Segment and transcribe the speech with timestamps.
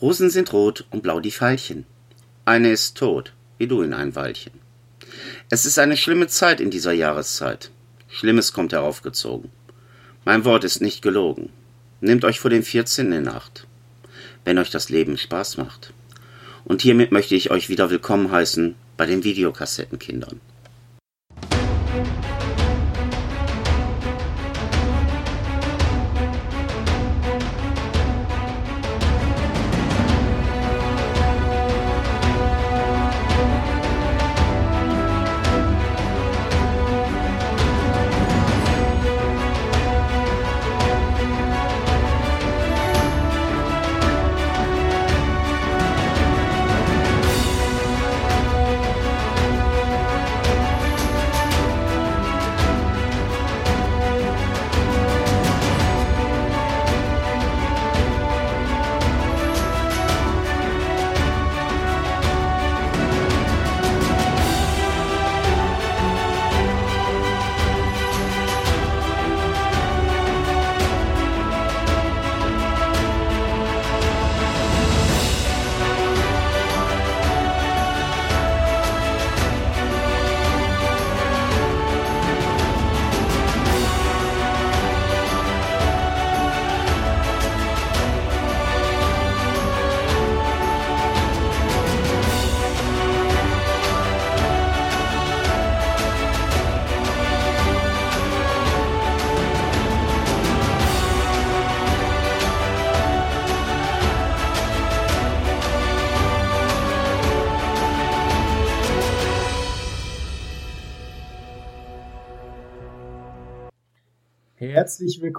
[0.00, 1.84] Rosen sind rot und blau die Veilchen.
[2.46, 4.52] Eine ist tot, wie du in ein Weilchen.
[5.50, 7.70] Es ist eine schlimme Zeit in dieser Jahreszeit.
[8.08, 9.50] Schlimmes kommt heraufgezogen.
[10.24, 11.50] Mein Wort ist nicht gelogen.
[12.00, 13.12] Nehmt euch vor dem 14.
[13.12, 13.66] in Acht,
[14.46, 15.92] wenn euch das Leben Spaß macht.
[16.64, 20.40] Und hiermit möchte ich euch wieder willkommen heißen bei den Videokassettenkindern.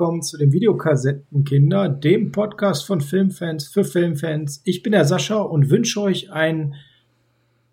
[0.01, 4.63] Willkommen zu dem Videokassettenkinder, dem Podcast von Filmfans für Filmfans.
[4.63, 6.73] Ich bin der Sascha und wünsche euch einen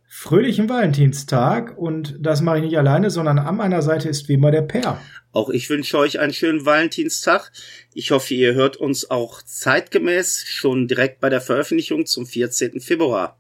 [0.07, 1.79] fröhlichen Valentinstag.
[1.79, 5.01] Und das mache ich nicht alleine, sondern an meiner Seite ist wie immer der Per.
[5.33, 7.51] Auch ich wünsche euch einen schönen Valentinstag.
[7.95, 12.81] Ich hoffe, ihr hört uns auch zeitgemäß schon direkt bei der Veröffentlichung zum 14.
[12.81, 13.39] Februar.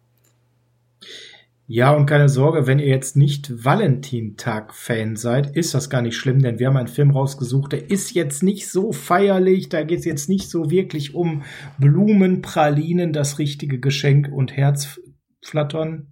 [1.70, 6.40] Ja, und keine Sorge, wenn ihr jetzt nicht Valentintag-Fan seid, ist das gar nicht schlimm,
[6.40, 10.06] denn wir haben einen Film rausgesucht, der ist jetzt nicht so feierlich, da geht es
[10.06, 11.42] jetzt nicht so wirklich um
[11.76, 16.06] Blumen, Pralinen, das richtige Geschenk und Herzflattern.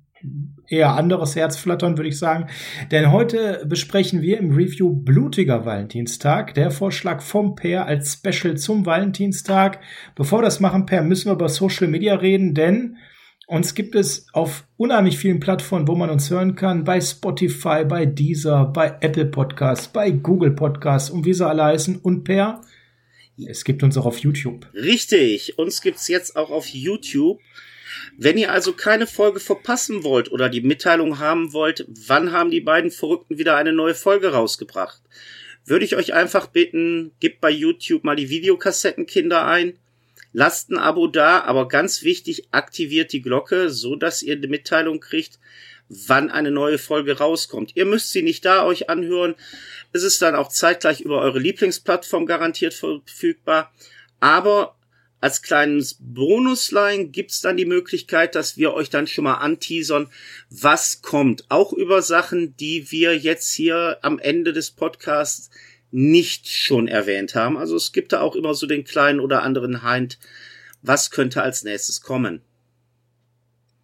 [0.68, 2.48] Eher anderes Herzflattern, würde ich sagen.
[2.90, 8.84] Denn heute besprechen wir im Review Blutiger Valentinstag, der Vorschlag vom Per als Special zum
[8.84, 9.80] Valentinstag.
[10.16, 12.98] Bevor wir das machen, Per, müssen wir über Social Media reden, denn
[13.46, 16.84] uns gibt es auf unheimlich vielen Plattformen, wo man uns hören kann.
[16.84, 21.96] Bei Spotify, bei Deezer, bei Apple Podcasts, bei Google Podcasts und wie sie alle heißen.
[21.96, 22.60] Und per,
[23.48, 24.66] es gibt uns auch auf YouTube.
[24.74, 27.40] Richtig, uns gibt's jetzt auch auf YouTube.
[28.18, 32.60] Wenn ihr also keine Folge verpassen wollt oder die Mitteilung haben wollt, wann haben die
[32.60, 35.00] beiden Verrückten wieder eine neue Folge rausgebracht,
[35.64, 39.78] würde ich euch einfach bitten, gebt bei YouTube mal die Videokassettenkinder ein
[40.38, 45.00] Lasst ein Abo da, aber ganz wichtig, aktiviert die Glocke, so dass ihr die Mitteilung
[45.00, 45.38] kriegt,
[45.88, 47.72] wann eine neue Folge rauskommt.
[47.74, 49.34] Ihr müsst sie nicht da euch anhören.
[49.94, 53.72] Es ist dann auch zeitgleich über eure Lieblingsplattform garantiert verfügbar.
[54.20, 54.76] Aber
[55.22, 60.10] als kleines Bonusline gibt's dann die Möglichkeit, dass wir euch dann schon mal anteasern,
[60.50, 61.46] was kommt.
[61.48, 65.48] Auch über Sachen, die wir jetzt hier am Ende des Podcasts
[65.90, 67.56] nicht schon erwähnt haben.
[67.56, 70.18] Also es gibt da auch immer so den kleinen oder anderen Hint,
[70.82, 72.42] was könnte als nächstes kommen.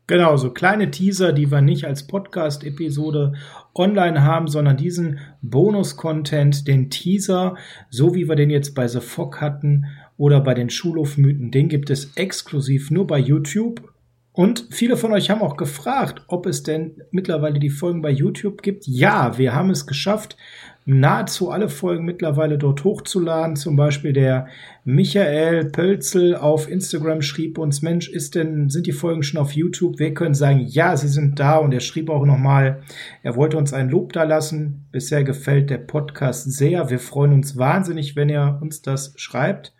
[0.08, 3.34] Genau, so kleine Teaser, die wir nicht als Podcast-Episode
[3.74, 7.56] online haben, sondern diesen Bonus-Content, den Teaser,
[7.88, 9.86] so wie wir den jetzt bei The Fog hatten
[10.16, 13.92] oder bei den Schulhofmythen, den gibt es exklusiv nur bei YouTube.
[14.32, 18.62] Und viele von euch haben auch gefragt, ob es denn mittlerweile die Folgen bei YouTube
[18.62, 18.86] gibt.
[18.86, 20.36] Ja, wir haben es geschafft
[20.84, 23.56] nahezu alle Folgen mittlerweile dort hochzuladen.
[23.56, 24.48] Zum Beispiel der
[24.84, 29.98] Michael Pölzel auf Instagram schrieb uns, Mensch, ist denn, sind die Folgen schon auf YouTube?
[29.98, 31.58] Wir können sagen, ja, sie sind da.
[31.58, 32.82] Und er schrieb auch nochmal,
[33.22, 34.86] er wollte uns ein Lob da lassen.
[34.90, 36.90] Bisher gefällt der Podcast sehr.
[36.90, 39.72] Wir freuen uns wahnsinnig, wenn er uns das schreibt.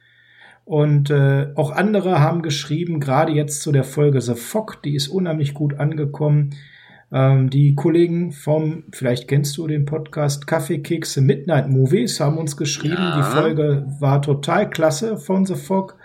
[0.64, 5.08] Und äh, auch andere haben geschrieben, gerade jetzt zu der Folge The Fog, die ist
[5.08, 6.50] unheimlich gut angekommen.
[7.12, 12.94] Ähm, die Kollegen vom, vielleicht kennst du den Podcast Kaffeekekse Midnight Movies, haben uns geschrieben,
[12.96, 13.16] ja.
[13.16, 15.96] die Folge war total klasse von The Fog.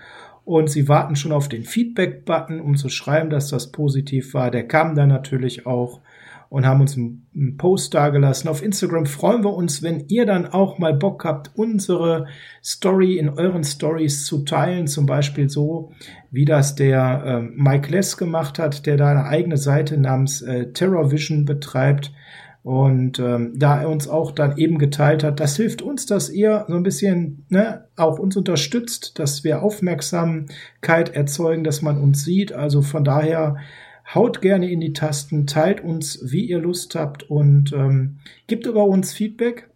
[0.44, 4.50] Und sie warten schon auf den Feedback-Button, um zu schreiben, dass das positiv war.
[4.50, 6.00] Der kam dann natürlich auch.
[6.50, 8.50] Und haben uns einen Post dagelassen.
[8.50, 12.28] Auf Instagram freuen wir uns, wenn ihr dann auch mal Bock habt, unsere
[12.64, 14.88] Story in euren Stories zu teilen.
[14.88, 15.92] Zum Beispiel so,
[16.32, 20.72] wie das der äh, Mike Less gemacht hat, der da eine eigene Seite namens äh,
[20.72, 22.12] Terror Vision betreibt.
[22.64, 26.66] Und ähm, da er uns auch dann eben geteilt hat, das hilft uns, dass ihr
[26.68, 32.52] so ein bisschen ne, auch uns unterstützt, dass wir Aufmerksamkeit erzeugen, dass man uns sieht.
[32.52, 33.56] Also von daher
[34.14, 38.18] haut gerne in die Tasten, teilt uns, wie ihr Lust habt und ähm,
[38.48, 39.70] gebt über uns Feedback.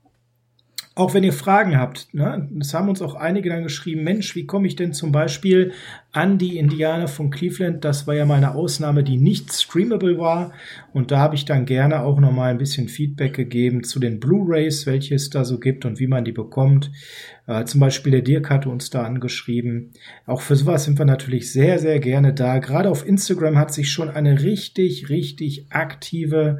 [1.01, 2.47] Auch wenn ihr Fragen habt, ne?
[2.51, 5.71] das haben uns auch einige dann geschrieben, Mensch, wie komme ich denn zum Beispiel
[6.11, 7.83] an die Indianer von Cleveland?
[7.83, 10.53] Das war ja mal eine Ausnahme, die nicht streamable war.
[10.93, 14.19] Und da habe ich dann gerne auch noch mal ein bisschen Feedback gegeben zu den
[14.19, 16.91] Blu-rays, welche es da so gibt und wie man die bekommt.
[17.47, 19.93] Äh, zum Beispiel der Dirk hatte uns da angeschrieben.
[20.27, 22.59] Auch für sowas sind wir natürlich sehr, sehr gerne da.
[22.59, 26.59] Gerade auf Instagram hat sich schon eine richtig, richtig aktive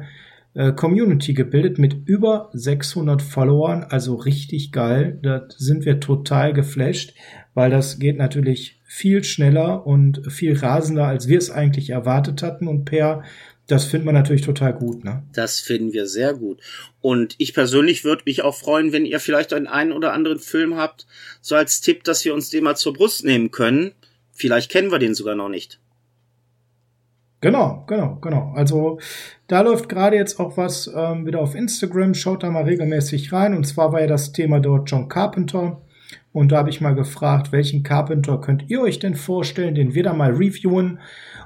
[0.54, 5.18] äh, Community gebildet mit über 600 Followern, also richtig geil.
[5.22, 7.14] Da sind wir total geflasht,
[7.54, 12.68] weil das geht natürlich viel schneller und viel rasender, als wir es eigentlich erwartet hatten.
[12.68, 13.22] Und per,
[13.66, 15.04] das finden wir natürlich total gut.
[15.04, 15.22] Ne?
[15.32, 16.60] Das finden wir sehr gut.
[17.00, 20.76] Und ich persönlich würde mich auch freuen, wenn ihr vielleicht einen, einen oder anderen Film
[20.76, 21.06] habt,
[21.40, 23.92] so als Tipp, dass wir uns den mal zur Brust nehmen können.
[24.34, 25.80] Vielleicht kennen wir den sogar noch nicht.
[27.42, 28.52] Genau, genau, genau.
[28.54, 29.00] Also
[29.48, 32.14] da läuft gerade jetzt auch was ähm, wieder auf Instagram.
[32.14, 33.54] Schaut da mal regelmäßig rein.
[33.54, 35.82] Und zwar war ja das Thema dort John Carpenter.
[36.32, 40.04] Und da habe ich mal gefragt, welchen Carpenter könnt ihr euch denn vorstellen, den wir
[40.04, 41.00] da mal reviewen?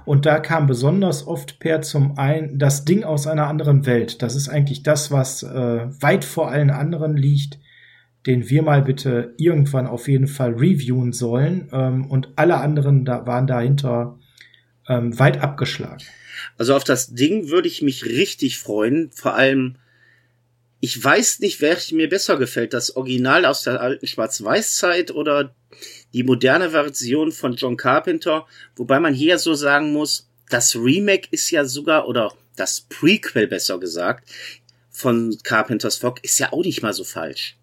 [0.04, 4.20] Und da kam besonders oft per zum einen das Ding aus einer anderen Welt.
[4.20, 7.58] Das ist eigentlich das, was äh, weit vor allen anderen liegt,
[8.26, 11.70] den wir mal bitte irgendwann auf jeden Fall reviewen sollen.
[11.72, 14.18] Ähm, und alle anderen da waren dahinter
[14.88, 16.04] ähm, weit abgeschlagen.
[16.58, 19.10] Also auf das Ding würde ich mich richtig freuen.
[19.12, 19.76] Vor allem,
[20.80, 22.72] ich weiß nicht, welches mir besser gefällt.
[22.72, 25.54] Das Original aus der alten Schwarz-Weiß-Zeit oder
[26.12, 28.46] die moderne Version von John Carpenter.
[28.76, 33.78] Wobei man hier so sagen muss, das Remake ist ja sogar, oder das Prequel besser
[33.78, 34.30] gesagt,
[34.90, 37.56] von Carpenters Fog ist ja auch nicht mal so falsch.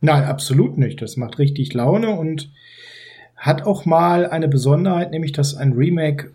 [0.00, 1.02] Nein, absolut nicht.
[1.02, 2.50] Das macht richtig Laune und
[3.40, 6.30] hat auch mal eine Besonderheit, nämlich dass ein Remake,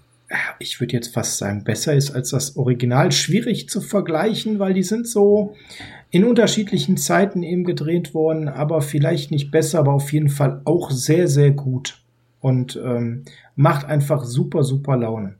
[0.57, 3.11] ich würde jetzt fast sagen, besser ist als das Original.
[3.11, 5.53] Schwierig zu vergleichen, weil die sind so
[6.09, 10.89] in unterschiedlichen Zeiten eben gedreht worden, aber vielleicht nicht besser, aber auf jeden Fall auch
[10.89, 12.01] sehr, sehr gut.
[12.41, 13.25] Und ähm,
[13.55, 15.35] macht einfach super, super Laune.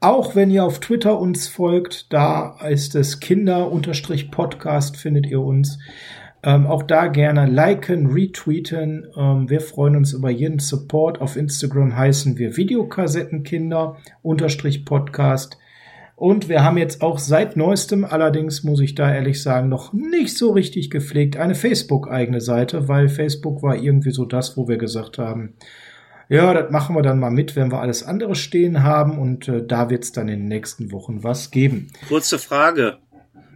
[0.00, 5.78] Auch wenn ihr auf Twitter uns folgt, da ist es Kinder-Podcast, findet ihr uns.
[6.42, 9.06] Ähm, auch da gerne liken, retweeten.
[9.16, 11.20] Ähm, wir freuen uns über jeden Support.
[11.20, 15.58] Auf Instagram heißen wir Videokassettenkinder unterstrich Podcast.
[16.14, 20.36] Und wir haben jetzt auch seit neuestem, allerdings muss ich da ehrlich sagen, noch nicht
[20.36, 25.18] so richtig gepflegt, eine Facebook-eigene Seite, weil Facebook war irgendwie so das, wo wir gesagt
[25.18, 25.54] haben,
[26.28, 29.64] ja, das machen wir dann mal mit, wenn wir alles andere stehen haben und äh,
[29.64, 31.92] da wird es dann in den nächsten Wochen was geben.
[32.08, 32.98] Kurze Frage.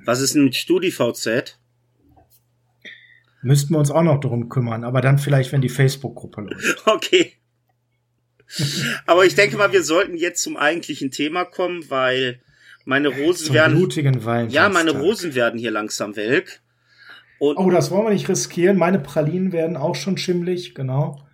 [0.05, 1.59] Was ist denn mit StudiVZ?
[3.43, 6.83] Müssten wir uns auch noch darum kümmern, aber dann vielleicht, wenn die Facebook-Gruppe läuft.
[6.87, 7.33] Okay.
[9.07, 12.41] aber ich denke mal, wir sollten jetzt zum eigentlichen Thema kommen, weil
[12.85, 13.77] meine Rosen zum werden.
[13.77, 16.61] Blutigen ja, meine Rosen werden hier langsam welk.
[17.39, 18.77] Und oh, das wollen wir nicht riskieren.
[18.77, 21.27] Meine Pralinen werden auch schon schimmlig, genau.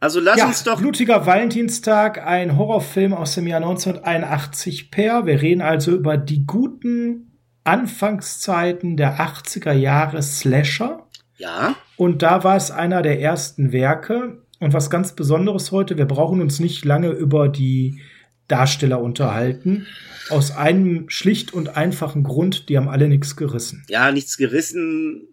[0.00, 0.80] Also lass ja, uns doch.
[0.80, 5.26] Blutiger Valentinstag, ein Horrorfilm aus dem Jahr 1981 per.
[5.26, 7.25] Wir reden also über die guten
[7.66, 11.06] Anfangszeiten der 80er Jahre Slasher.
[11.36, 11.76] Ja.
[11.96, 14.42] Und da war es einer der ersten Werke.
[14.58, 18.00] Und was ganz Besonderes heute, wir brauchen uns nicht lange über die
[18.48, 19.86] Darsteller unterhalten.
[20.30, 23.84] Aus einem schlicht und einfachen Grund, die haben alle nichts gerissen.
[23.88, 25.28] Ja, nichts gerissen.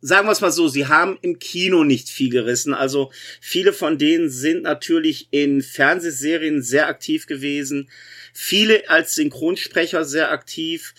[0.00, 2.74] Sagen wir es mal so, sie haben im Kino nicht viel gerissen.
[2.74, 7.88] Also viele von denen sind natürlich in Fernsehserien sehr aktiv gewesen.
[8.32, 10.94] Viele als Synchronsprecher sehr aktiv.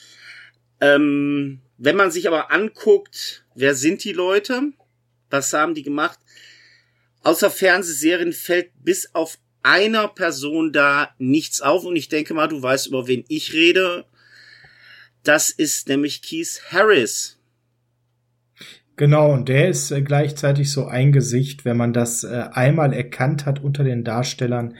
[0.84, 4.74] Ähm, wenn man sich aber anguckt, wer sind die Leute?
[5.30, 6.20] Was haben die gemacht?
[7.22, 12.62] Außer Fernsehserien fällt bis auf einer Person da nichts auf und ich denke mal, du
[12.62, 14.06] weißt, über wen ich rede.
[15.24, 17.40] Das ist nämlich Keith Harris.
[18.98, 23.46] Genau, und der ist äh, gleichzeitig so ein Gesicht, wenn man das äh, einmal erkannt
[23.46, 24.75] hat unter den Darstellern,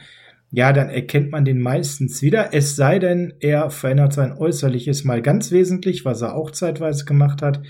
[0.56, 2.54] ja, dann erkennt man den meistens wieder.
[2.54, 7.42] Es sei denn, er verändert sein Äußerliches mal ganz wesentlich, was er auch zeitweise gemacht
[7.42, 7.60] hat.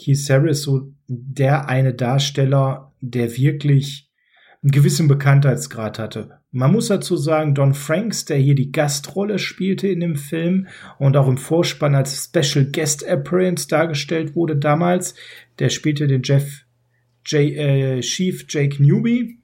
[0.00, 4.08] Keith Harris, so der eine Darsteller, der wirklich
[4.62, 6.38] einen gewissen Bekanntheitsgrad hatte.
[6.52, 10.68] Man muss dazu sagen, Don Franks, der hier die Gastrolle spielte in dem Film
[11.00, 15.16] und auch im Vorspann als Special Guest Appearance dargestellt wurde damals,
[15.58, 16.64] der spielte den Jeff
[17.26, 19.37] J, äh, Chief Jake Newby.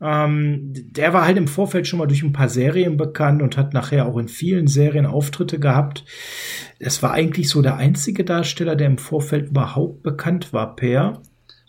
[0.00, 3.72] Ähm, der war halt im Vorfeld schon mal durch ein paar Serien bekannt und hat
[3.72, 6.04] nachher auch in vielen Serien Auftritte gehabt.
[6.78, 11.22] Es war eigentlich so der einzige Darsteller, der im Vorfeld überhaupt bekannt war, Per.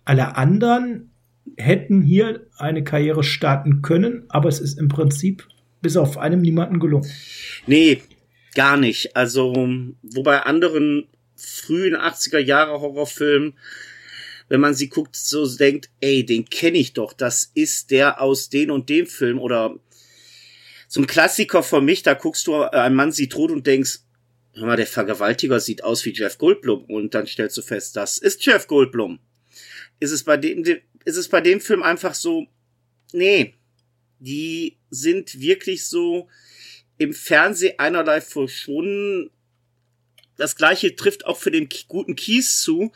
[0.03, 1.12] Alle anderen
[1.55, 5.48] hätten hier eine Karriere starten können, aber es ist im Prinzip
[5.81, 7.10] bis auf einem niemanden gelungen.
[7.65, 8.01] Nee,
[8.55, 9.15] gar nicht.
[9.15, 9.53] Also,
[10.01, 11.07] wo bei anderen
[11.38, 13.53] frühen 80er Jahre Horrorfilmen
[14.50, 18.50] wenn man sie guckt, so denkt, ey, den kenne ich doch, das ist der aus
[18.50, 19.39] den und dem Film.
[19.39, 19.77] Oder
[20.96, 24.00] ein Klassiker für mich, da guckst du, äh, ein Mann sieht tot und denkst,
[24.54, 26.86] hör mal, der Vergewaltiger sieht aus wie Jeff Goldblum.
[26.86, 29.20] Und dann stellst du fest, das ist Jeff Goldblum.
[30.00, 30.63] Ist es bei dem,
[31.06, 32.48] ist es bei dem Film einfach so,
[33.12, 33.56] nee,
[34.20, 36.27] die sind wirklich so
[36.98, 39.30] im Fernsehen einerlei verschwunden.
[40.38, 42.92] Das gleiche trifft auch für den guten Kies zu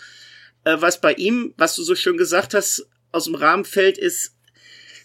[0.64, 4.36] äh, was bei ihm, was du so schön gesagt hast, aus dem Rahmen fällt, ist,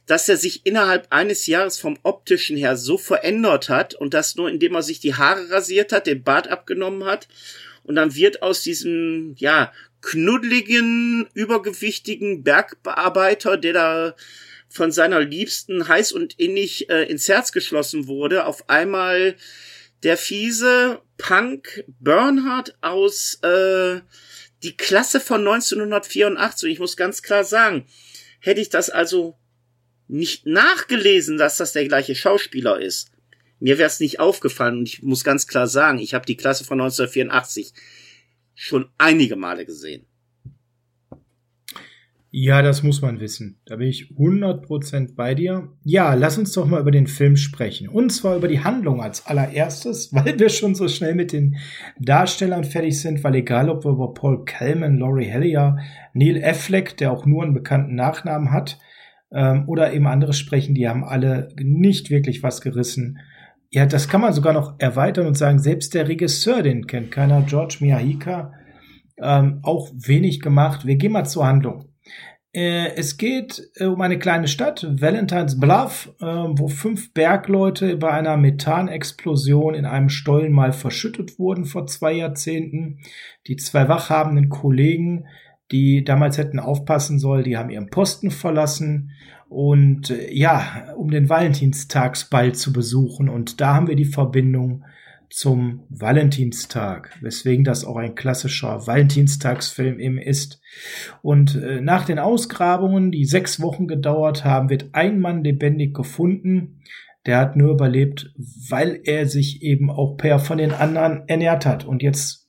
[0.07, 4.49] dass er sich innerhalb eines Jahres vom optischen her so verändert hat und das nur
[4.49, 7.27] indem er sich die Haare rasiert hat, den Bart abgenommen hat
[7.83, 9.73] und dann wird aus diesem, ja,
[10.03, 14.17] knuddeligen, übergewichtigen Bergbearbeiter, der da
[14.69, 19.37] von seiner Liebsten heiß und innig äh, ins Herz geschlossen wurde, auf einmal
[20.03, 24.01] der fiese Punk Bernhard aus äh,
[24.67, 26.71] die Klasse von 1984.
[26.71, 27.87] Ich muss ganz klar sagen,
[28.41, 29.39] hätte ich das also
[30.09, 33.11] nicht nachgelesen, dass das der gleiche Schauspieler ist,
[33.59, 34.79] mir wäre es nicht aufgefallen.
[34.79, 37.73] Und ich muss ganz klar sagen, ich habe die Klasse von 1984
[38.55, 40.06] schon einige Male gesehen.
[42.39, 43.63] Ja, das muss man wissen.
[43.65, 45.71] Da bin ich 100% bei dir.
[45.85, 47.89] Ja, lass uns doch mal über den Film sprechen.
[47.89, 51.57] Und zwar über die Handlung als allererstes, weil wir schon so schnell mit den
[51.99, 55.79] Darstellern fertig sind, weil egal ob wir über Paul Kellman, Laurie Hellier,
[56.13, 58.79] Neil Affleck, der auch nur einen bekannten Nachnamen hat,
[59.33, 63.19] ähm, oder eben andere sprechen, die haben alle nicht wirklich was gerissen.
[63.71, 67.47] Ja, das kann man sogar noch erweitern und sagen, selbst der Regisseur, den kennt keiner,
[67.49, 68.53] George Miyahika,
[69.23, 70.87] ähm, auch wenig gemacht.
[70.87, 71.96] Wir gehen mal zur Handlung.
[72.57, 78.11] Äh, es geht äh, um eine kleine Stadt, Valentine's Bluff, äh, wo fünf Bergleute bei
[78.11, 83.01] einer Methanexplosion in einem Stollen mal verschüttet wurden vor zwei Jahrzehnten.
[83.47, 85.27] Die zwei wachhabenden Kollegen,
[85.71, 89.11] die damals hätten aufpassen sollen, die haben ihren Posten verlassen
[89.51, 93.29] und ja, um den Valentinstagsball zu besuchen.
[93.29, 94.83] Und da haben wir die Verbindung
[95.31, 100.61] zum Valentinstag, weswegen das auch ein klassischer Valentinstagsfilm eben ist.
[101.23, 106.83] Und äh, nach den Ausgrabungen, die sechs Wochen gedauert haben, wird ein Mann lebendig gefunden.
[107.27, 111.85] Der hat nur überlebt, weil er sich eben auch per von den anderen ernährt hat.
[111.85, 112.49] Und jetzt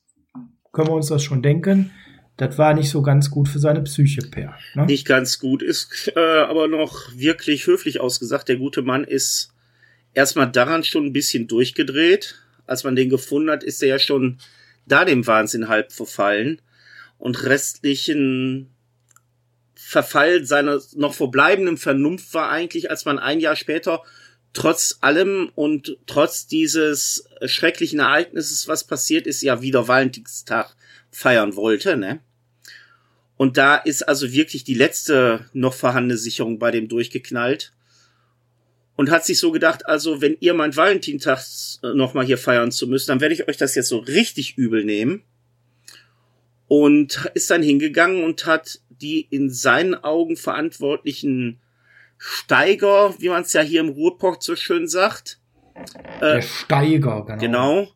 [0.72, 1.90] können wir uns das schon denken.
[2.36, 4.56] Das war nicht so ganz gut für seine Psyche, Per.
[4.74, 4.86] Ne?
[4.86, 8.48] Nicht ganz gut, ist äh, aber noch wirklich höflich ausgesagt.
[8.48, 9.52] Der gute Mann ist
[10.14, 12.36] erstmal daran schon ein bisschen durchgedreht
[12.68, 14.38] als man den gefunden hat, ist er ja schon
[14.86, 16.60] da dem Wahnsinn halb verfallen
[17.18, 18.70] und restlichen
[19.74, 24.02] Verfall seiner noch verbleibenden Vernunft war eigentlich, als man ein Jahr später
[24.52, 30.74] trotz allem und trotz dieses schrecklichen Ereignisses, was passiert ist, ja wieder Valentinstag
[31.10, 32.20] feiern wollte, ne?
[33.36, 37.72] Und da ist also wirklich die letzte noch vorhandene Sicherung bei dem durchgeknallt
[38.98, 41.38] und hat sich so gedacht, also wenn ihr meint Valentintag
[41.84, 44.58] äh, noch mal hier feiern zu müssen, dann werde ich euch das jetzt so richtig
[44.58, 45.22] übel nehmen.
[46.66, 51.60] Und ist dann hingegangen und hat die in seinen Augen verantwortlichen
[52.18, 55.38] Steiger, wie man es ja hier im Ruhrport so schön sagt.
[56.20, 57.38] Äh, Der Steiger, genau.
[57.38, 57.88] Genau.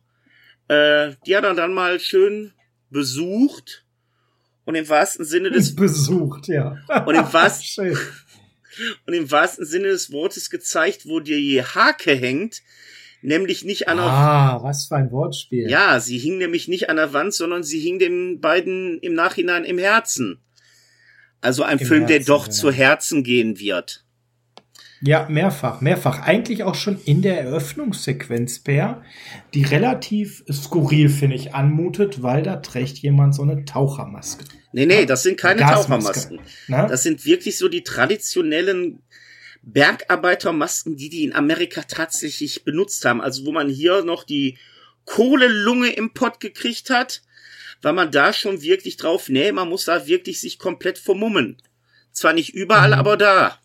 [0.69, 2.53] Äh, die hat er dann mal schön
[2.89, 3.83] besucht
[4.63, 6.77] und im wahrsten Sinne des besucht, ja.
[7.05, 7.97] Und im wahrsten
[9.05, 12.61] und im wahrsten Sinne des Wortes gezeigt, wo die Hake hängt,
[13.21, 15.69] nämlich nicht an der Ah, was für ein Wortspiel.
[15.69, 19.63] Ja, sie hing nämlich nicht an der Wand, sondern sie hing den beiden im Nachhinein
[19.63, 20.39] im Herzen.
[21.41, 22.55] Also ein Im Film, Herzen, der doch genau.
[22.55, 24.02] zu Herzen gehen wird.
[25.05, 26.21] Ja, mehrfach, mehrfach.
[26.21, 29.03] Eigentlich auch schon in der Eröffnungssequenz, Bär,
[29.53, 34.45] die relativ skurril, finde ich, anmutet, weil da trägt jemand so eine Tauchermaske.
[34.71, 36.39] Nee, nee, das sind keine Tauchermasken.
[36.67, 36.87] Na?
[36.87, 39.03] Das sind wirklich so die traditionellen
[39.61, 43.19] Bergarbeitermasken, die die in Amerika tatsächlich benutzt haben.
[43.19, 44.57] Also wo man hier noch die
[45.03, 47.23] Kohlelunge im Pott gekriegt hat,
[47.81, 51.57] war man da schon wirklich drauf, nee, man muss da wirklich sich komplett vermummen.
[52.13, 52.99] Zwar nicht überall, mhm.
[52.99, 53.59] aber da.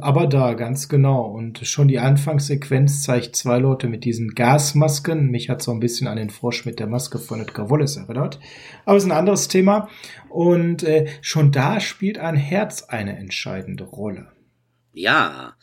[0.00, 1.26] Aber da, ganz genau.
[1.26, 5.30] Und schon die Anfangssequenz zeigt zwei Leute mit diesen Gasmasken.
[5.30, 8.40] Mich hat so ein bisschen an den Frosch mit der Maske von Edgar Wallace erinnert.
[8.84, 9.88] Aber es ist ein anderes Thema.
[10.30, 14.32] Und äh, schon da spielt ein Herz eine entscheidende Rolle.
[14.92, 15.56] Ja,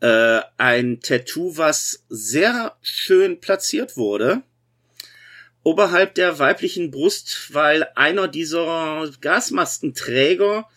[0.00, 4.42] äh, ein Tattoo, was sehr schön platziert wurde.
[5.62, 10.68] Oberhalb der weiblichen Brust, weil einer dieser Gasmaskenträger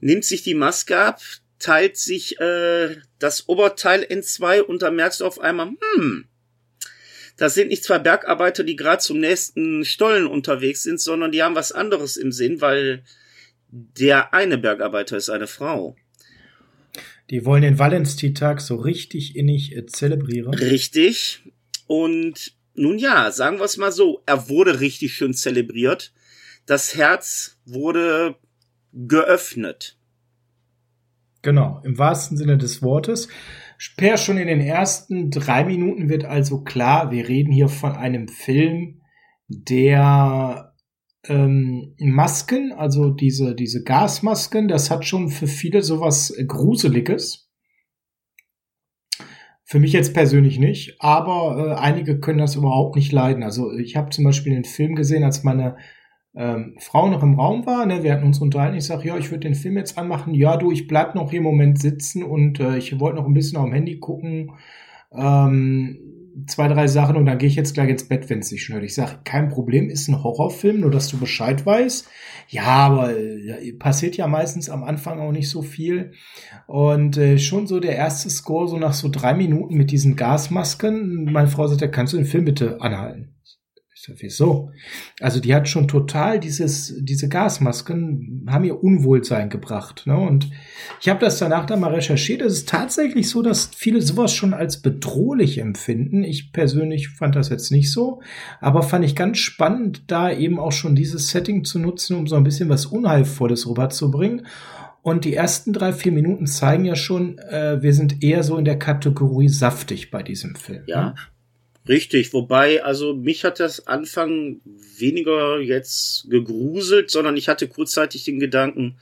[0.00, 1.20] nimmt sich die Maske ab,
[1.58, 6.26] teilt sich äh, das Oberteil in zwei und da merkst du auf einmal, hm,
[7.36, 11.56] das sind nicht zwei Bergarbeiter, die gerade zum nächsten Stollen unterwegs sind, sondern die haben
[11.56, 13.02] was anderes im Sinn, weil
[13.68, 15.96] der eine Bergarbeiter ist eine Frau.
[17.30, 20.54] Die wollen den Valentinstag so richtig innig äh, zelebrieren.
[20.54, 21.42] Richtig.
[21.86, 26.12] Und nun ja, sagen wir es mal so, er wurde richtig schön zelebriert.
[26.66, 28.36] Das Herz wurde
[28.92, 29.96] geöffnet.
[31.44, 33.28] Genau, im wahrsten Sinne des Wortes.
[33.98, 38.28] Per schon in den ersten drei Minuten wird also klar, wir reden hier von einem
[38.28, 39.02] Film,
[39.46, 40.74] der
[41.28, 47.50] ähm, Masken, also diese, diese Gasmasken, das hat schon für viele sowas Gruseliges.
[49.66, 53.42] Für mich jetzt persönlich nicht, aber äh, einige können das überhaupt nicht leiden.
[53.42, 55.76] Also ich habe zum Beispiel den Film gesehen, als meine
[56.36, 57.86] ähm, Frau noch im Raum war.
[57.86, 58.02] Ne?
[58.02, 58.76] Wir hatten uns unterhalten.
[58.76, 60.34] Ich sage, ja, ich würde den Film jetzt anmachen.
[60.34, 63.34] Ja, du, ich bleib noch hier im Moment sitzen und äh, ich wollte noch ein
[63.34, 64.52] bisschen auf dem Handy gucken.
[65.12, 65.98] Ähm,
[66.48, 68.82] zwei, drei Sachen und dann gehe ich jetzt gleich ins Bett, wenn es nicht schnell.
[68.82, 72.08] Ich sage, kein Problem, ist ein Horrorfilm, nur dass du Bescheid weißt.
[72.48, 76.12] Ja, aber äh, passiert ja meistens am Anfang auch nicht so viel.
[76.66, 81.32] Und äh, schon so der erste Score, so nach so drei Minuten mit diesen Gasmasken.
[81.32, 83.33] Meine Frau sagt, ja, kannst du den Film bitte anhalten?
[84.16, 84.70] Wieso?
[85.20, 90.06] Also die hat schon total dieses, diese Gasmasken haben ihr Unwohlsein gebracht.
[90.06, 90.16] Ne?
[90.16, 90.50] Und
[91.00, 92.42] ich habe das danach dann mal recherchiert.
[92.42, 96.24] Es ist tatsächlich so, dass viele sowas schon als bedrohlich empfinden.
[96.24, 98.20] Ich persönlich fand das jetzt nicht so,
[98.60, 102.36] aber fand ich ganz spannend, da eben auch schon dieses Setting zu nutzen, um so
[102.36, 104.46] ein bisschen was Unheilvolles rüberzubringen.
[105.02, 108.64] Und die ersten drei, vier Minuten zeigen ja schon, äh, wir sind eher so in
[108.64, 110.82] der Kategorie saftig bei diesem Film.
[110.86, 111.14] Ja, ne?
[111.86, 118.40] Richtig, wobei, also mich hat das Anfang weniger jetzt gegruselt, sondern ich hatte kurzzeitig den
[118.40, 118.96] Gedanken,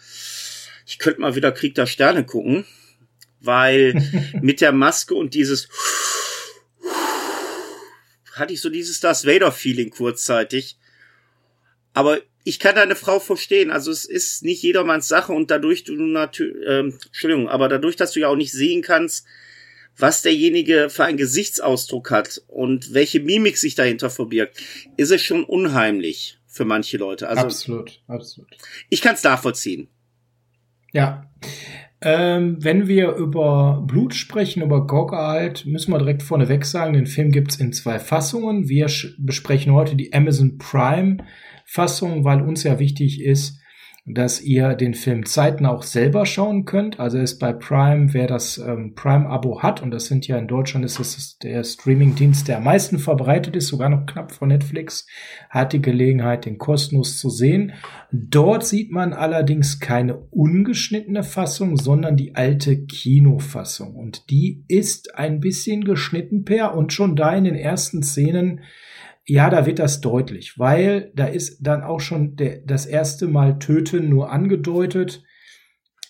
[0.84, 2.64] ich könnte mal wieder Krieg der Sterne gucken,
[3.40, 3.94] weil
[4.42, 5.68] mit der Maske und dieses
[8.34, 10.78] hatte ich so dieses Darth Vader Feeling kurzzeitig.
[11.92, 13.70] Aber ich kann deine Frau verstehen.
[13.70, 18.12] Also es ist nicht jedermanns Sache und dadurch du natürlich, äh, Entschuldigung, aber dadurch, dass
[18.12, 19.26] du ja auch nicht sehen kannst,
[19.96, 24.58] was derjenige für einen Gesichtsausdruck hat und welche Mimik sich dahinter verbirgt,
[24.96, 27.28] ist es schon unheimlich für manche Leute.
[27.28, 28.50] Also, absolut, absolut.
[28.88, 29.88] Ich kann es nachvollziehen.
[30.92, 31.30] Ja.
[32.04, 37.30] Ähm, wenn wir über Blut sprechen, über Goggerhalt, müssen wir direkt vorneweg sagen, den Film
[37.30, 38.68] gibt's in zwei Fassungen.
[38.68, 41.18] Wir besprechen heute die Amazon Prime
[41.64, 43.61] Fassung, weil uns ja wichtig ist,
[44.04, 46.98] dass ihr den Film zeitnah auch selber schauen könnt.
[46.98, 50.84] Also ist bei Prime, wer das ähm, Prime-Abo hat, und das sind ja in Deutschland
[50.84, 55.06] ist es der Streaming-Dienst, der am meisten verbreitet ist, sogar noch knapp vor Netflix,
[55.48, 57.74] hat die Gelegenheit, den kostenlos zu sehen.
[58.10, 63.94] Dort sieht man allerdings keine ungeschnittene Fassung, sondern die alte Kinofassung.
[63.94, 68.62] Und die ist ein bisschen geschnitten per und schon da in den ersten Szenen
[69.24, 73.58] ja, da wird das deutlich, weil da ist dann auch schon der, das erste Mal
[73.58, 75.22] Töten nur angedeutet.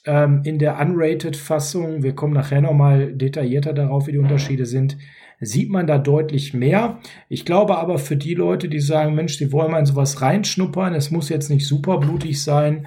[0.04, 4.96] Ähm, in der Unrated-Fassung, wir kommen nachher nochmal detaillierter darauf, wie die Unterschiede sind,
[5.40, 7.00] sieht man da deutlich mehr.
[7.28, 10.94] Ich glaube aber für die Leute, die sagen, Mensch, die wollen mal in sowas reinschnuppern,
[10.94, 12.86] es muss jetzt nicht super blutig sein,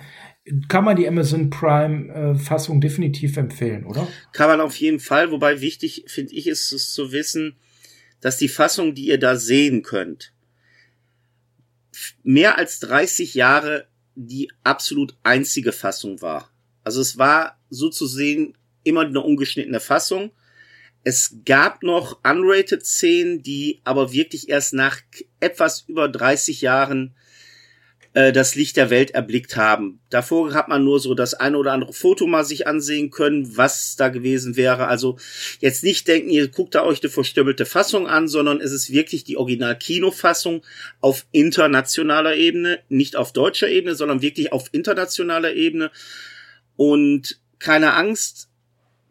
[0.68, 4.08] kann man die Amazon Prime äh, definitiv empfehlen, oder?
[4.32, 7.56] Kann man auf jeden Fall, wobei wichtig finde ich ist es zu wissen,
[8.22, 10.34] dass die Fassung, die ihr da sehen könnt,
[12.24, 16.50] mehr als 30 Jahre die absolut einzige Fassung war.
[16.84, 20.32] Also es war so zu sehen immer eine ungeschnittene Fassung.
[21.04, 25.02] Es gab noch unrated Szenen, die aber wirklich erst nach
[25.40, 27.16] etwas über 30 Jahren
[28.16, 30.00] äh, das Licht der Welt erblickt haben.
[30.10, 33.98] Davor hat man nur so das eine oder andere Foto mal sich ansehen können, was
[33.98, 34.88] da gewesen wäre.
[34.88, 35.18] Also
[35.60, 39.26] jetzt nicht denken, ihr guckt da euch eine verstümmelte Fassung an, sondern es ist wirklich
[39.26, 40.64] die Original-Kinofassung
[41.02, 45.92] auf internationaler Ebene, nicht auf deutscher Ebene, sondern wirklich auf internationaler Ebene.
[46.78, 48.48] Und keine Angst,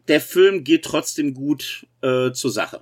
[0.07, 2.81] der Film geht trotzdem gut äh, zur Sache.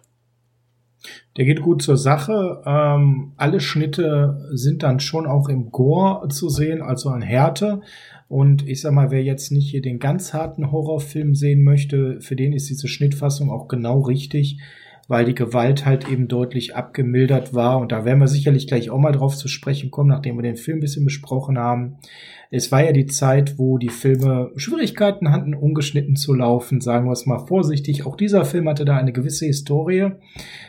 [1.38, 2.62] Der geht gut zur Sache.
[2.66, 7.82] Ähm, alle Schnitte sind dann schon auch im Gore zu sehen, also an Härte.
[8.30, 12.36] Und ich sag mal, wer jetzt nicht hier den ganz harten Horrorfilm sehen möchte, für
[12.36, 14.60] den ist diese Schnittfassung auch genau richtig,
[15.08, 17.80] weil die Gewalt halt eben deutlich abgemildert war.
[17.80, 20.56] Und da werden wir sicherlich gleich auch mal drauf zu sprechen kommen, nachdem wir den
[20.56, 21.98] Film ein bisschen besprochen haben.
[22.56, 27.14] Es war ja die Zeit, wo die Filme Schwierigkeiten hatten, ungeschnitten zu laufen, sagen wir
[27.14, 28.06] es mal vorsichtig.
[28.06, 30.12] Auch dieser Film hatte da eine gewisse Historie.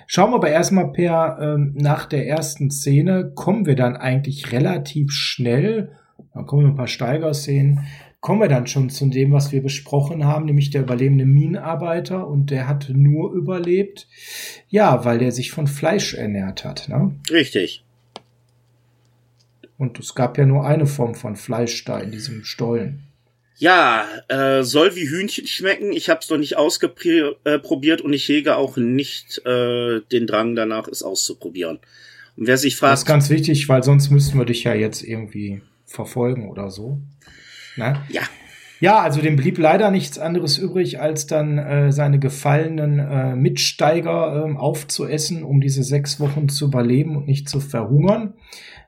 [0.06, 5.12] Schauen wir aber erstmal per, ähm, nach der ersten Szene, kommen wir dann eigentlich relativ
[5.12, 5.92] schnell,
[6.32, 7.80] dann kommen ein paar Steigerszenen,
[8.24, 12.50] kommen wir dann schon zu dem, was wir besprochen haben, nämlich der überlebende Minenarbeiter und
[12.50, 14.08] der hat nur überlebt,
[14.70, 16.88] ja, weil der sich von Fleisch ernährt hat.
[16.88, 17.14] Ne?
[17.30, 17.84] Richtig.
[19.76, 23.02] Und es gab ja nur eine Form von Fleisch da in diesem Stollen.
[23.58, 25.92] Ja, äh, soll wie Hühnchen schmecken.
[25.92, 30.88] Ich habe es noch nicht ausprobiert und ich hege auch nicht äh, den Drang danach,
[30.88, 31.78] es auszuprobieren.
[32.38, 35.02] Und wer sich fragt, das ist ganz wichtig, weil sonst müssten wir dich ja jetzt
[35.02, 37.02] irgendwie verfolgen oder so.
[37.76, 37.96] Ne?
[38.08, 38.22] Ja.
[38.80, 44.46] Ja, also dem blieb leider nichts anderes übrig, als dann äh, seine gefallenen äh, Mitsteiger
[44.46, 48.34] äh, aufzuessen, um diese sechs Wochen zu überleben und nicht zu verhungern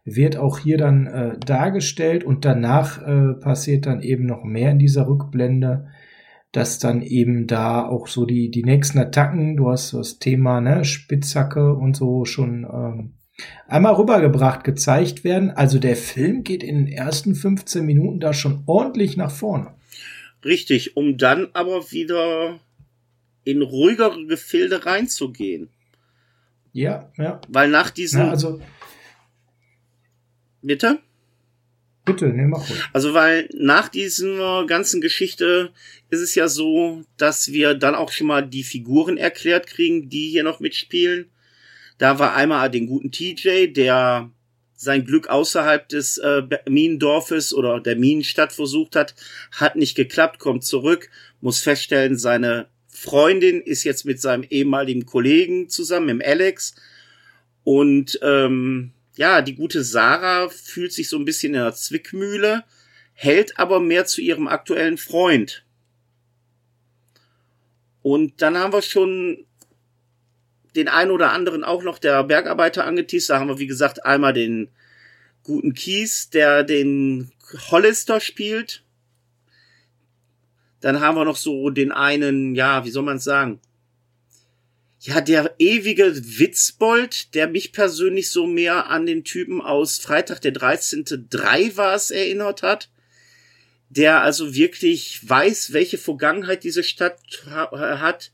[0.07, 4.79] wird auch hier dann äh, dargestellt und danach äh, passiert dann eben noch mehr in
[4.79, 5.89] dieser Rückblende,
[6.53, 10.85] dass dann eben da auch so die, die nächsten Attacken, du hast das Thema ne,
[10.85, 13.15] Spitzhacke und so schon ähm,
[13.67, 15.51] einmal rübergebracht, gezeigt werden.
[15.51, 19.75] Also der Film geht in den ersten 15 Minuten da schon ordentlich nach vorne.
[20.45, 22.61] Richtig, um dann aber wieder
[23.45, 25.71] in ruhigere Gefilde reinzugehen.
[26.73, 27.41] Ja, ja.
[27.49, 28.61] Weil nach diesem, ja, also
[30.67, 30.99] Bitte?
[32.05, 32.83] Bitte, ne, mach ruhig.
[32.93, 35.73] Also, weil nach dieser ganzen Geschichte
[36.11, 40.29] ist es ja so, dass wir dann auch schon mal die Figuren erklärt kriegen, die
[40.29, 41.31] hier noch mitspielen.
[41.99, 44.31] Da war einmal den guten TJ, der
[44.75, 49.15] sein Glück außerhalb des äh, Minendorfes oder der Minenstadt versucht hat,
[49.51, 51.09] hat nicht geklappt, kommt zurück,
[51.41, 56.75] muss feststellen, seine Freundin ist jetzt mit seinem ehemaligen Kollegen zusammen, im Alex.
[57.65, 62.65] Und ähm, ja, die gute Sarah fühlt sich so ein bisschen in der Zwickmühle,
[63.13, 65.65] hält aber mehr zu ihrem aktuellen Freund.
[68.03, 69.47] Und dann haben wir schon
[70.77, 73.31] den einen oder anderen auch noch der Bergarbeiter angeteased.
[73.31, 74.69] Da haben wir, wie gesagt, einmal den
[75.43, 77.33] guten Kies, der den
[77.71, 78.85] Hollister spielt.
[80.81, 83.61] Dann haben wir noch so den einen, ja, wie soll man es sagen?
[85.07, 90.51] ja, der ewige Witzbold, der mich persönlich so mehr an den Typen aus Freitag der
[90.51, 91.29] 13.
[91.31, 92.91] 3 war es erinnert hat.
[93.89, 98.33] Der also wirklich weiß, welche Vergangenheit diese Stadt hat.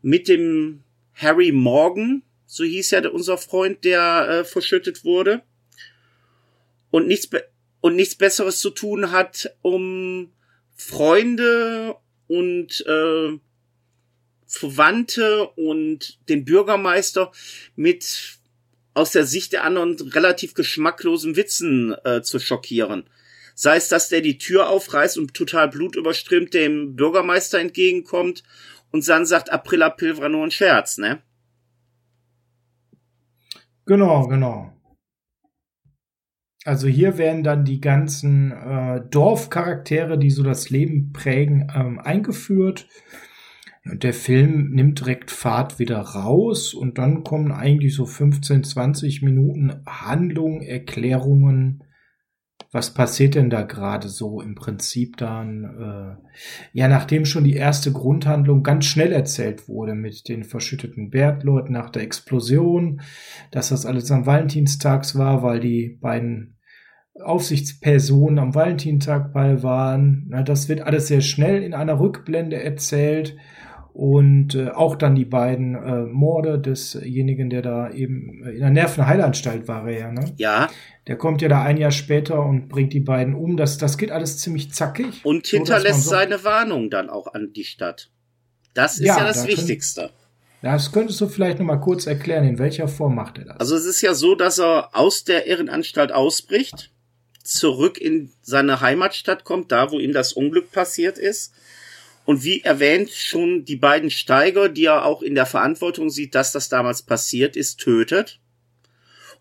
[0.00, 0.82] Mit dem
[1.18, 5.42] Harry Morgan, so hieß ja unser Freund, der äh, verschüttet wurde.
[6.90, 7.28] Und nichts,
[7.80, 10.32] und nichts Besseres zu tun hat, um
[10.74, 11.96] Freunde
[12.28, 13.38] und äh,
[14.46, 17.32] Verwandte und den Bürgermeister
[17.76, 18.38] mit
[18.94, 23.10] aus der Sicht der anderen relativ geschmacklosen Witzen äh, zu schockieren.
[23.54, 28.44] Sei es, dass der die Tür aufreißt und total blutüberströmt dem Bürgermeister entgegenkommt
[28.92, 31.22] und dann sagt, April, April war nur ein Scherz, ne?
[33.86, 34.72] Genau, genau.
[36.64, 42.88] Also hier werden dann die ganzen äh, Dorfcharaktere, die so das Leben prägen, ähm, eingeführt.
[43.86, 49.22] Und der Film nimmt direkt Fahrt wieder raus und dann kommen eigentlich so 15, 20
[49.22, 51.84] Minuten Handlung, Erklärungen.
[52.70, 55.64] Was passiert denn da gerade so im Prinzip dann?
[55.64, 56.28] Äh,
[56.72, 61.88] ja, nachdem schon die erste Grundhandlung ganz schnell erzählt wurde mit den verschütteten Bertleuten nach
[61.88, 63.00] der Explosion,
[63.50, 66.58] dass das alles am Valentinstags war, weil die beiden
[67.22, 70.26] Aufsichtspersonen am Valentinstag bei waren.
[70.28, 73.36] Na, das wird alles sehr schnell in einer Rückblende erzählt
[73.98, 79.66] und äh, auch dann die beiden äh, Morde desjenigen, der da eben in der Nervenheilanstalt
[79.66, 80.32] war, er ja, ne?
[80.36, 80.70] Ja.
[81.08, 83.56] Der kommt ja da ein Jahr später und bringt die beiden um.
[83.56, 85.24] Das, das geht alles ziemlich zackig.
[85.24, 88.08] Und hinterlässt so, seine Warnung dann auch an die Stadt.
[88.72, 90.00] Das ist ja, ja das da Wichtigste.
[90.02, 90.12] Können,
[90.62, 93.58] das könntest du vielleicht noch mal kurz erklären, in welcher Form macht er das?
[93.58, 96.92] Also es ist ja so, dass er aus der Irrenanstalt ausbricht,
[97.42, 101.52] zurück in seine Heimatstadt kommt, da wo ihm das Unglück passiert ist
[102.28, 106.52] und wie erwähnt, schon die beiden Steiger, die er auch in der Verantwortung sieht, dass
[106.52, 108.38] das damals passiert ist, tötet.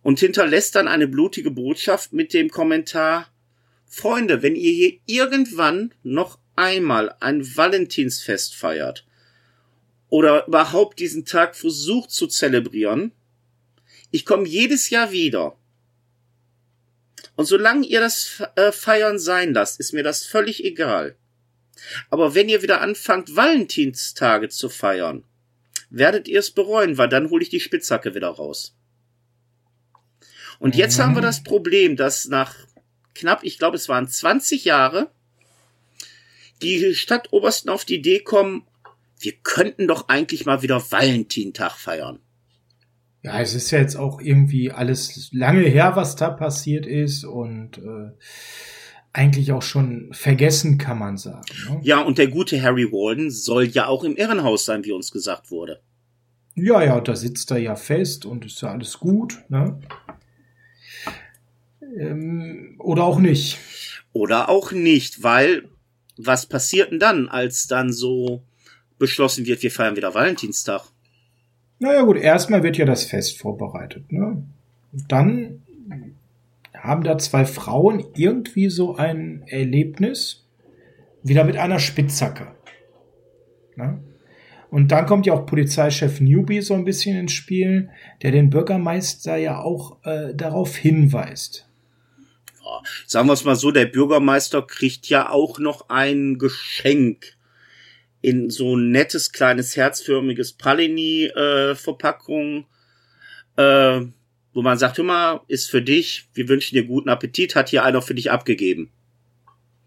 [0.04, 3.28] Und hinterlässt dann eine blutige Botschaft mit dem Kommentar,
[3.88, 9.06] Freunde, wenn ihr hier irgendwann noch einmal ein Valentinsfest feiert
[10.08, 13.12] oder überhaupt diesen Tag versucht zu zelebrieren.
[14.12, 15.58] Ich komme jedes Jahr wieder.
[17.36, 21.18] Und solange ihr das äh, Feiern sein lasst, ist mir das völlig egal.
[22.10, 25.24] Aber wenn ihr wieder anfangt, Valentinstage zu feiern,
[25.90, 28.76] werdet ihr es bereuen, weil dann hole ich die Spitzhacke wieder raus.
[30.60, 32.56] Und jetzt haben wir das Problem, dass nach
[33.14, 35.12] knapp, ich glaube, es waren 20 Jahre,
[36.62, 38.66] die Stadtobersten auf die Idee kommen,
[39.20, 42.20] wir könnten doch eigentlich mal wieder Valentintag feiern.
[43.24, 47.78] Ja, es ist ja jetzt auch irgendwie alles lange her, was da passiert ist und
[47.80, 48.12] äh,
[49.18, 51.42] eigentlich auch schon vergessen, kann man sagen.
[51.70, 51.80] Ne?
[51.82, 55.50] Ja, und der gute Harry Walden soll ja auch im Irrenhaus sein, wie uns gesagt
[55.50, 55.82] wurde.
[56.54, 59.80] Ja, ja, da sitzt er ja fest und ist ja alles gut, ne?
[61.98, 63.58] Ähm, oder auch nicht.
[64.14, 65.68] Oder auch nicht, weil
[66.18, 68.44] was passiert denn dann, als dann so
[69.00, 70.84] beschlossen wird, wir feiern wieder Valentinstag?
[71.80, 74.12] Naja gut, erstmal wird ja das Fest vorbereitet.
[74.12, 74.44] Ne?
[74.94, 75.64] Und dann
[76.88, 80.48] haben da zwei Frauen irgendwie so ein Erlebnis,
[81.24, 82.54] wieder mit einer Spitzhacke.
[83.76, 84.02] Ne?
[84.70, 87.90] Und dann kommt ja auch Polizeichef Newby so ein bisschen ins Spiel,
[88.22, 91.70] der den Bürgermeister ja auch äh, darauf hinweist.
[92.64, 97.38] Ja, sagen wir es mal so, der Bürgermeister kriegt ja auch noch ein Geschenk
[98.22, 102.66] in so ein nettes kleines herzförmiges Pralini-Verpackung,
[103.58, 104.08] äh, äh,
[104.58, 107.86] wo man sagt, hör mal, ist für dich, wir wünschen dir guten Appetit, hat hier
[107.86, 108.90] einer für dich abgegeben.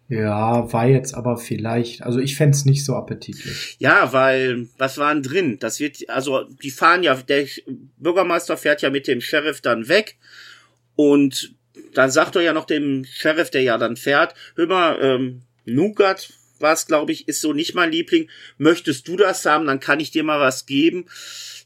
[0.09, 3.75] Ja, war jetzt aber vielleicht, also ich fände nicht so appetitlich.
[3.81, 5.59] Ja, weil, was waren drin?
[5.59, 7.49] Das wird, also die fahren ja, der
[7.97, 10.19] Bürgermeister fährt ja mit dem Sheriff dann weg
[10.95, 11.57] und
[11.95, 16.33] dann sagt er ja noch dem Sheriff, der ja dann fährt, hör mal, ähm, Nougat
[16.61, 18.29] war es, glaube ich, ist so nicht mein Liebling.
[18.57, 21.07] Möchtest du das haben, dann kann ich dir mal was geben.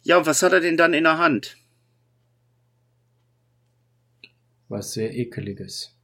[0.04, 1.58] Ja, und was hat er denn dann in der Hand?
[4.68, 5.94] Was sehr ekeliges.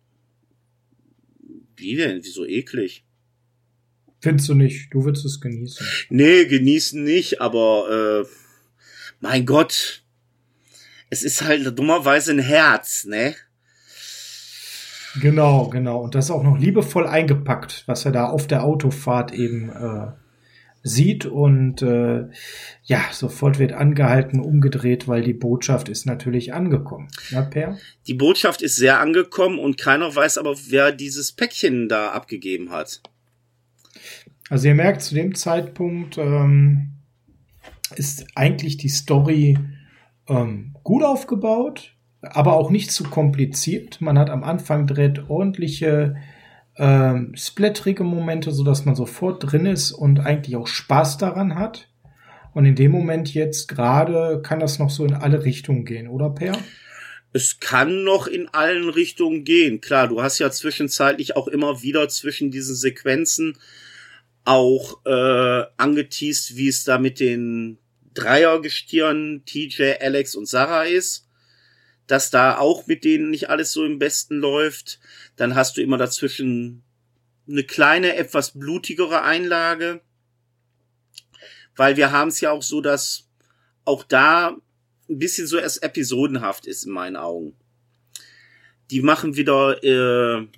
[1.77, 2.21] Wie denn?
[2.23, 3.05] Wieso eklig?
[4.21, 4.93] Findest du nicht?
[4.93, 5.87] Du würdest es genießen.
[6.11, 8.29] Nee, genießen nicht, aber äh,
[9.21, 10.03] mein Gott.
[11.09, 13.35] Es ist halt dummerweise ein Herz, ne?
[15.21, 16.03] Genau, genau.
[16.03, 20.13] Und das auch noch liebevoll eingepackt, was er da auf der Autofahrt eben äh,
[20.83, 21.27] sieht.
[21.27, 22.29] Und äh,
[22.85, 27.09] ja, sofort wird angehalten, umgedreht, weil die Botschaft ist natürlich angekommen.
[27.31, 27.79] Ja, Per?
[28.07, 33.03] Die Botschaft ist sehr angekommen und keiner weiß aber, wer dieses Päckchen da abgegeben hat.
[34.49, 36.93] Also ihr merkt, zu dem Zeitpunkt ähm,
[37.97, 39.59] ist eigentlich die Story
[40.29, 44.01] ähm, gut aufgebaut aber auch nicht zu kompliziert.
[44.01, 46.17] Man hat am Anfang direkt ordentliche
[46.77, 51.89] ähm, splatterige Momente, so dass man sofort drin ist und eigentlich auch Spaß daran hat.
[52.53, 56.31] Und in dem Moment jetzt gerade kann das noch so in alle Richtungen gehen, oder
[56.31, 56.57] Per?
[57.33, 59.81] Es kann noch in allen Richtungen gehen.
[59.81, 63.57] Klar, du hast ja zwischenzeitlich auch immer wieder zwischen diesen Sequenzen
[64.45, 67.79] auch äh, angeteased, wie es da mit den
[68.15, 71.30] Dreiergestirnen TJ, Alex und Sarah ist
[72.11, 74.99] dass da auch mit denen nicht alles so im Besten läuft.
[75.37, 76.83] Dann hast du immer dazwischen
[77.49, 80.01] eine kleine, etwas blutigere Einlage.
[81.77, 83.29] Weil wir haben es ja auch so, dass
[83.85, 84.57] auch da
[85.09, 87.57] ein bisschen so erst episodenhaft ist in meinen Augen.
[88.91, 90.49] Die machen wieder äh,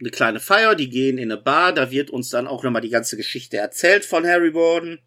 [0.00, 2.90] eine kleine Feier, die gehen in eine Bar, da wird uns dann auch nochmal die
[2.90, 4.98] ganze Geschichte erzählt von Harry Borden.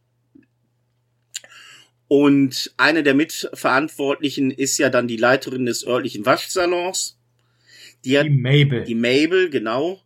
[2.12, 7.17] Und eine der Mitverantwortlichen ist ja dann die Leiterin des örtlichen Waschsalons.
[8.04, 8.84] Die, hat, die Mabel.
[8.84, 10.02] Die Mabel, genau.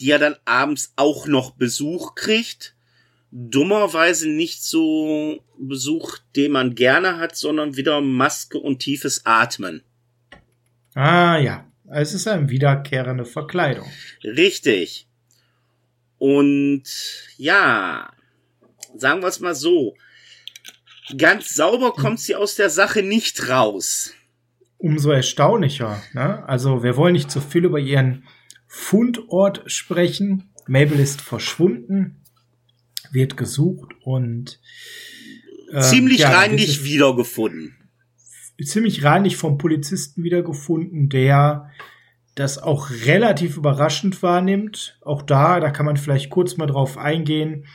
[0.00, 2.74] Die ja dann abends auch noch Besuch kriegt.
[3.30, 9.84] Dummerweise nicht so Besuch, den man gerne hat, sondern wieder Maske und tiefes Atmen.
[10.94, 13.88] Ah ja, es ist eine wiederkehrende Verkleidung.
[14.24, 15.06] Richtig.
[16.18, 16.82] Und
[17.36, 18.10] ja,
[18.96, 19.94] sagen wir es mal so,
[21.16, 24.12] Ganz sauber kommt sie aus der Sache nicht raus.
[24.78, 26.02] Umso erstaunlicher.
[26.12, 26.46] Ne?
[26.48, 28.24] Also wir wollen nicht zu viel über ihren
[28.66, 30.50] Fundort sprechen.
[30.66, 32.22] Mabel ist verschwunden,
[33.12, 34.60] wird gesucht und
[35.72, 37.76] äh, ziemlich ja, reinlich wiedergefunden.
[38.62, 41.70] Ziemlich reinlich vom Polizisten wiedergefunden, der
[42.34, 44.98] das auch relativ überraschend wahrnimmt.
[45.02, 47.66] Auch da, da kann man vielleicht kurz mal drauf eingehen.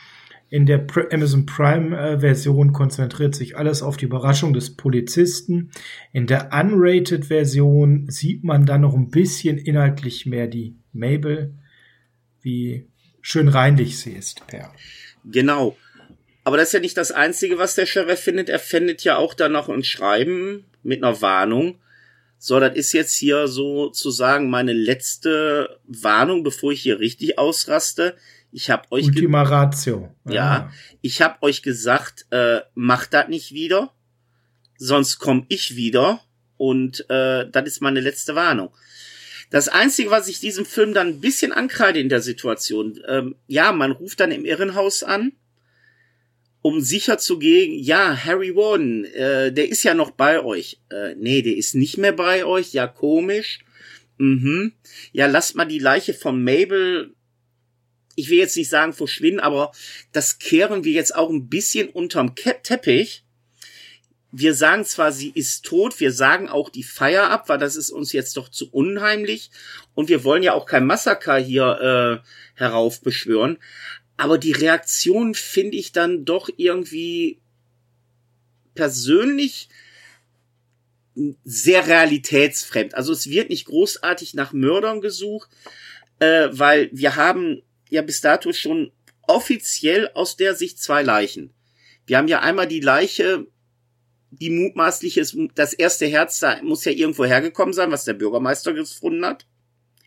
[0.52, 5.72] In der Amazon Prime-Version äh, konzentriert sich alles auf die Überraschung des Polizisten.
[6.12, 11.54] In der Unrated-Version sieht man dann noch ein bisschen inhaltlich mehr die Mabel,
[12.42, 12.86] wie
[13.22, 14.74] schön reinlich sie ist, Per.
[15.24, 15.78] Genau.
[16.44, 18.50] Aber das ist ja nicht das Einzige, was der Sheriff findet.
[18.50, 21.80] Er findet ja auch dann noch ein Schreiben mit einer Warnung.
[22.38, 28.18] So, das ist jetzt hier sozusagen meine letzte Warnung, bevor ich hier richtig ausraste.
[28.52, 30.14] Ich habe euch Ultima Ratio.
[30.28, 30.74] Ja, ah.
[31.02, 33.94] ich habe euch gesagt, äh, macht das nicht wieder,
[34.78, 36.22] sonst komme ich wieder
[36.58, 38.70] und äh, das ist meine letzte Warnung.
[39.50, 43.72] Das Einzige, was ich diesem Film dann ein bisschen ankreide in der Situation, ähm, ja,
[43.72, 45.34] man ruft dann im Irrenhaus an
[46.62, 50.80] um sicher zu gehen, ja, Harry Warden, äh, der ist ja noch bei euch.
[50.92, 52.74] Äh, nee, der ist nicht mehr bei euch.
[52.74, 53.60] Ja, komisch.
[54.18, 54.74] Mhm.
[55.12, 57.16] Ja, lasst mal die Leiche von Mabel,
[58.22, 59.72] ich will jetzt nicht sagen verschwinden, aber
[60.12, 63.24] das kehren wir jetzt auch ein bisschen unterm Teppich.
[64.32, 67.90] Wir sagen zwar, sie ist tot, wir sagen auch die Feier ab, weil das ist
[67.90, 69.50] uns jetzt doch zu unheimlich.
[69.96, 73.58] Und wir wollen ja auch kein Massaker hier äh, heraufbeschwören.
[74.18, 77.40] Aber die Reaktion finde ich dann doch irgendwie
[78.76, 79.68] persönlich
[81.44, 82.94] sehr realitätsfremd.
[82.94, 85.50] Also es wird nicht großartig nach Mördern gesucht,
[86.20, 91.54] äh, weil wir haben ja bis dato schon offiziell aus der Sicht zwei Leichen.
[92.08, 93.45] Wir haben ja einmal die Leiche,
[94.32, 98.73] die mutmaßlich ist, das erste Herz da muss ja irgendwo hergekommen sein, was der Bürgermeister
[98.73, 99.45] gefunden hat.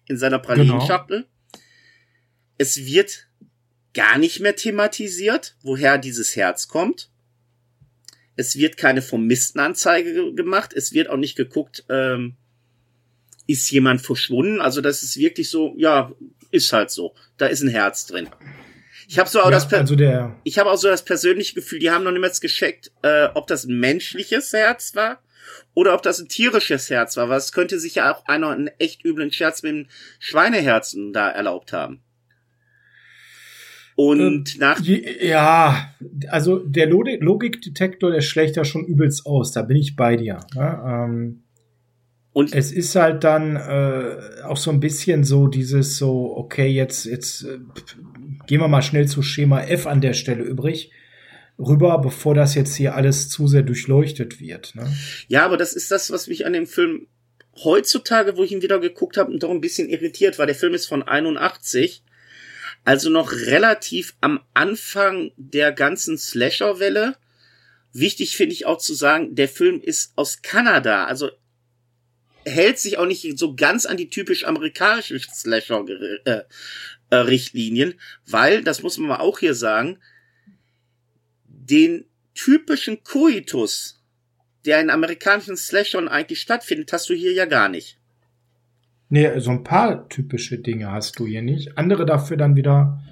[0.06, 1.20] In seiner Pralinenschachtel.
[1.20, 1.64] Genau.
[2.58, 3.28] Es wird
[3.94, 7.10] gar nicht mehr thematisiert, woher dieses Herz kommt.
[8.36, 10.72] Es wird keine Vermisstenanzeige gemacht.
[10.74, 12.36] Es wird auch nicht geguckt, ähm,
[13.46, 14.60] ist jemand verschwunden.
[14.60, 16.12] Also das ist wirklich so, ja,
[16.54, 17.14] ist halt so.
[17.36, 18.28] Da ist ein Herz drin.
[19.08, 21.78] Ich habe so auch ja, das, also der ich habe auch so das persönliche Gefühl,
[21.78, 25.20] die haben noch niemals gescheckt, äh, ob das ein menschliches Herz war
[25.74, 27.28] oder ob das ein tierisches Herz war.
[27.28, 29.86] Was könnte sich ja auch einer einen echt üblen Scherz mit dem
[30.18, 32.00] Schweineherzen da erlaubt haben.
[33.96, 34.80] Und äh, nach.
[34.80, 35.94] Ja,
[36.28, 40.40] also der Logikdetektor, der schlägt ja schon übelst aus, da bin ich bei dir.
[40.54, 40.82] Ne?
[40.84, 41.43] Ähm,
[42.34, 47.06] und es ist halt dann äh, auch so ein bisschen so dieses so, okay, jetzt,
[47.06, 47.60] jetzt äh,
[48.46, 50.90] gehen wir mal schnell zu Schema F an der Stelle übrig
[51.58, 54.74] rüber, bevor das jetzt hier alles zu sehr durchleuchtet wird.
[54.74, 54.92] Ne?
[55.28, 57.06] Ja, aber das ist das, was mich an dem Film
[57.62, 60.46] heutzutage, wo ich ihn wieder geguckt habe, doch ein bisschen irritiert war.
[60.46, 62.02] Der Film ist von 81
[62.84, 67.16] also noch relativ am Anfang der ganzen Slasher-Welle.
[67.92, 71.30] Wichtig finde ich auch zu sagen, der Film ist aus Kanada, also
[72.46, 77.94] hält sich auch nicht so ganz an die typisch amerikanischen Slasher-Richtlinien,
[78.26, 79.96] weil, das muss man auch hier sagen,
[81.46, 82.04] den
[82.34, 84.02] typischen Coitus,
[84.64, 87.98] der in amerikanischen Slashern eigentlich stattfindet, hast du hier ja gar nicht.
[89.08, 91.78] Nee, so ein paar typische Dinge hast du hier nicht.
[91.78, 93.02] Andere dafür dann wieder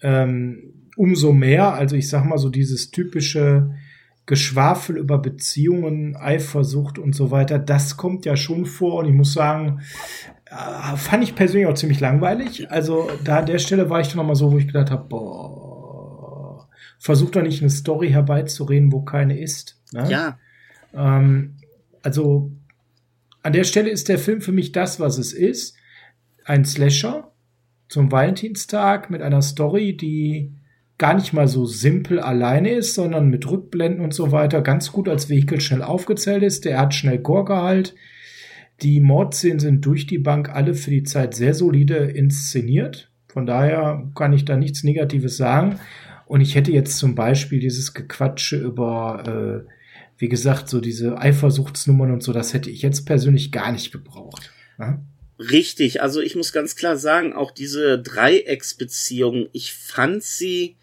[0.00, 1.74] ähm, umso mehr.
[1.74, 3.74] Also ich sag mal so dieses typische
[4.26, 9.00] Geschwafel über Beziehungen, Eifersucht und so weiter, das kommt ja schon vor.
[9.00, 9.82] Und ich muss sagen,
[10.46, 12.70] äh, fand ich persönlich auch ziemlich langweilig.
[12.70, 16.68] Also da an der Stelle war ich dann nochmal so, wo ich gedacht habe, boah,
[16.98, 19.78] versuch doch nicht eine Story herbeizureden, wo keine ist.
[19.92, 20.10] Ne?
[20.10, 20.38] Ja.
[20.94, 21.56] Ähm,
[22.02, 22.50] also
[23.42, 25.76] an der Stelle ist der Film für mich das, was es ist.
[26.46, 27.30] Ein Slasher
[27.88, 30.54] zum Valentinstag mit einer Story, die
[31.04, 35.06] gar nicht mal so simpel alleine ist, sondern mit Rückblenden und so weiter ganz gut
[35.06, 36.64] als Vehikel schnell aufgezählt ist.
[36.64, 37.94] Der hat schnell Gorgehalt.
[38.80, 43.10] Die Mordszenen sind durch die Bank alle für die Zeit sehr solide inszeniert.
[43.28, 45.78] Von daher kann ich da nichts Negatives sagen.
[46.24, 49.70] Und ich hätte jetzt zum Beispiel dieses Gequatsche über äh,
[50.16, 54.54] wie gesagt, so diese Eifersuchtsnummern und so, das hätte ich jetzt persönlich gar nicht gebraucht.
[54.78, 55.04] Ja?
[55.38, 60.76] Richtig, also ich muss ganz klar sagen, auch diese Dreiecksbeziehung, ich fand sie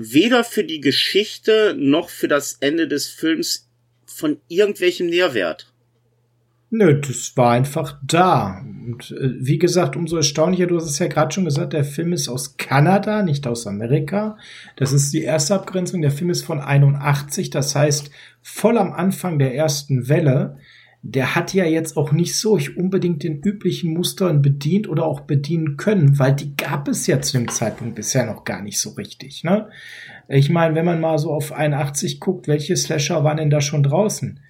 [0.00, 3.68] weder für die Geschichte noch für das Ende des Films
[4.06, 5.70] von irgendwelchem Nährwert.
[6.72, 8.60] Nö, das war einfach da.
[8.60, 12.12] Und äh, wie gesagt, umso erstaunlicher, du hast es ja gerade schon gesagt, der Film
[12.12, 14.38] ist aus Kanada, nicht aus Amerika.
[14.76, 16.00] Das ist die erste Abgrenzung.
[16.00, 18.10] Der Film ist von 81, das heißt
[18.40, 20.58] voll am Anfang der ersten Welle.
[21.02, 25.76] Der hat ja jetzt auch nicht so unbedingt den üblichen Mustern bedient oder auch bedienen
[25.76, 29.42] können, weil die gab es ja zu dem Zeitpunkt bisher noch gar nicht so richtig.
[29.42, 29.68] Ne?
[30.28, 33.82] Ich meine, wenn man mal so auf 81 guckt, welche Slasher waren denn da schon
[33.82, 34.40] draußen?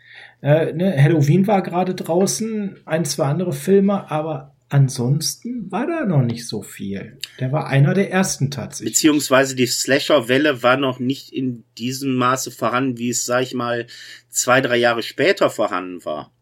[0.42, 6.22] Äh, ne, Halloween war gerade draußen, ein, zwei andere Filme, aber ansonsten war da noch
[6.22, 7.18] nicht so viel.
[7.40, 8.94] Der war einer der ersten tatsächlich.
[8.94, 13.86] Beziehungsweise die Slasher-Welle war noch nicht in diesem Maße vorhanden, wie es, sag ich mal,
[14.28, 16.32] zwei, drei Jahre später vorhanden war.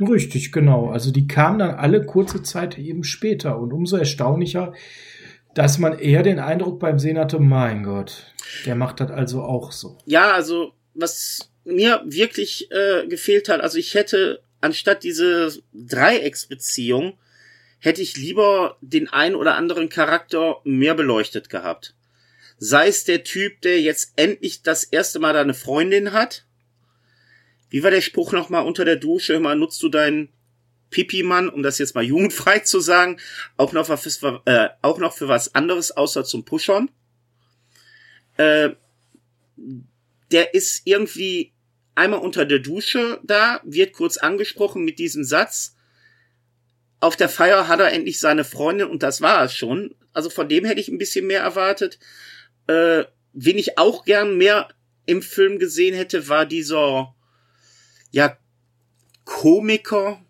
[0.00, 0.90] Richtig, genau.
[0.90, 4.72] Also die kamen dann alle kurze Zeit eben später und umso erstaunlicher,
[5.54, 8.32] dass man eher den Eindruck beim Sehen hatte, mein Gott,
[8.64, 9.98] der macht das also auch so.
[10.06, 17.18] Ja, also was mir wirklich äh, gefehlt hat, also ich hätte anstatt diese Dreiecksbeziehung,
[17.78, 21.94] hätte ich lieber den ein oder anderen Charakter mehr beleuchtet gehabt.
[22.58, 26.44] Sei es der Typ, der jetzt endlich das erste Mal da eine Freundin hat.
[27.70, 29.34] Wie war der Spruch nochmal unter der Dusche?
[29.34, 30.30] Immer nutzt du deinen
[30.90, 33.18] Pipi-Mann, um das jetzt mal jugendfrei zu sagen,
[33.56, 36.90] auch noch, für, äh, auch noch für was anderes außer zum Pushern.
[38.36, 38.70] Äh,
[40.30, 41.52] der ist irgendwie
[41.94, 45.74] einmal unter der Dusche da, wird kurz angesprochen mit diesem Satz.
[47.00, 49.94] Auf der Feier hat er endlich seine Freundin und das war es schon.
[50.12, 51.98] Also von dem hätte ich ein bisschen mehr erwartet.
[52.66, 54.68] Äh, wen ich auch gern mehr
[55.06, 57.14] im Film gesehen hätte, war dieser,
[58.10, 58.36] ja,
[59.24, 60.24] Komiker,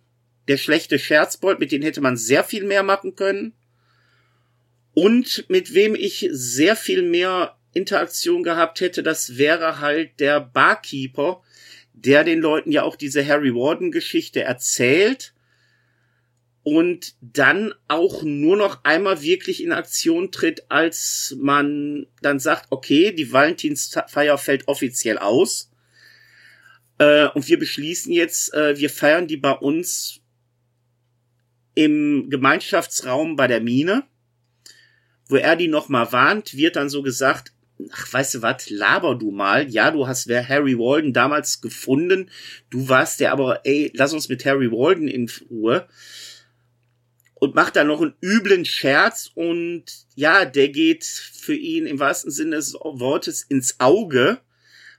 [0.48, 3.54] der schlechte Scherzbold, mit dem hätte man sehr viel mehr machen können.
[4.94, 11.42] Und mit wem ich sehr viel mehr Interaktion gehabt hätte, das wäre halt der Barkeeper,
[11.92, 15.34] der den Leuten ja auch diese Harry Warden Geschichte erzählt
[16.62, 23.12] und dann auch nur noch einmal wirklich in Aktion tritt, als man dann sagt, okay,
[23.12, 25.67] die Valentinsfeier fällt offiziell aus.
[26.98, 30.20] Äh, und wir beschließen jetzt, äh, wir feiern die bei uns
[31.74, 34.04] im Gemeinschaftsraum bei der Mine.
[35.28, 37.52] Wo er die nochmal warnt, wird dann so gesagt,
[37.92, 39.68] ach, weißt du was, laber du mal.
[39.70, 42.30] Ja, du hast wer Harry Walden damals gefunden.
[42.70, 45.86] Du warst der aber, ey, lass uns mit Harry Walden in Ruhe.
[47.34, 49.84] Und macht da noch einen üblen Scherz und
[50.16, 54.40] ja, der geht für ihn im wahrsten Sinne des Wortes ins Auge.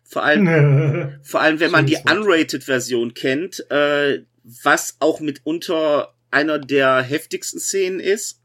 [0.10, 7.02] Vor allem, vor allem, wenn man die Unrated-Version kennt, äh, was auch mitunter einer der
[7.02, 8.40] heftigsten Szenen ist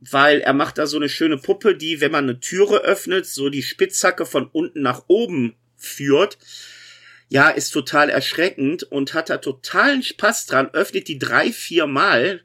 [0.00, 3.50] weil er macht da so eine schöne Puppe, die, wenn man eine Türe öffnet, so
[3.50, 6.38] die Spitzhacke von unten nach oben führt.
[7.28, 12.42] Ja, ist total erschreckend und hat da totalen Spaß dran, öffnet die drei, vier Mal,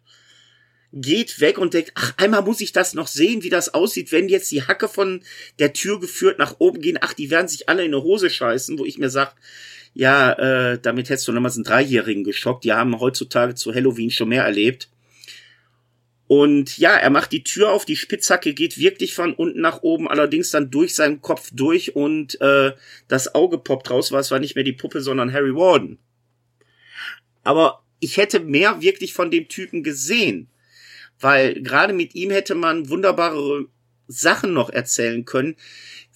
[0.96, 4.30] geht weg und denkt, ach, einmal muss ich das noch sehen, wie das aussieht, wenn
[4.30, 5.22] jetzt die Hacke von
[5.60, 6.98] der Tür geführt nach oben gehen.
[7.02, 9.36] Ach, die werden sich alle in eine Hose scheißen, wo ich mir sag,
[9.94, 12.64] ja, äh, damit hättest du nochmals einen Dreijährigen geschockt.
[12.64, 14.90] Die haben heutzutage zu Halloween schon mehr erlebt.
[16.28, 20.08] Und ja, er macht die Tür auf, die Spitzhacke geht wirklich von unten nach oben,
[20.08, 22.72] allerdings dann durch seinen Kopf durch und äh,
[23.08, 26.00] das Auge poppt raus, war es war nicht mehr die Puppe, sondern Harry Warden.
[27.44, 30.50] Aber ich hätte mehr wirklich von dem Typen gesehen,
[31.20, 33.68] weil gerade mit ihm hätte man wunderbare
[34.08, 35.56] Sachen noch erzählen können,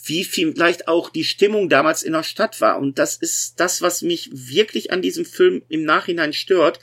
[0.04, 2.80] wie vielleicht auch die Stimmung damals in der Stadt war.
[2.80, 6.80] Und das ist das, was mich wirklich an diesem Film im Nachhinein stört,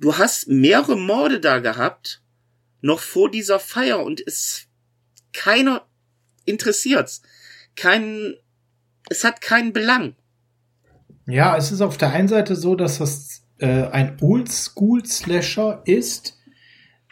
[0.00, 2.22] du hast mehrere Morde da gehabt,
[2.80, 4.66] noch vor dieser Feier und es
[5.32, 5.86] keiner
[6.44, 7.22] interessiert's.
[7.74, 8.34] Kein,
[9.08, 10.14] es hat keinen Belang.
[11.26, 16.38] Ja, es ist auf der einen Seite so, dass das äh, ein Oldschool-Slasher ist,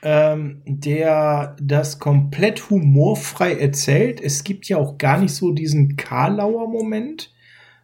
[0.02, 4.20] ähm, der das komplett humorfrei erzählt.
[4.20, 7.32] Es gibt ja auch gar nicht so diesen Karlauer Moment,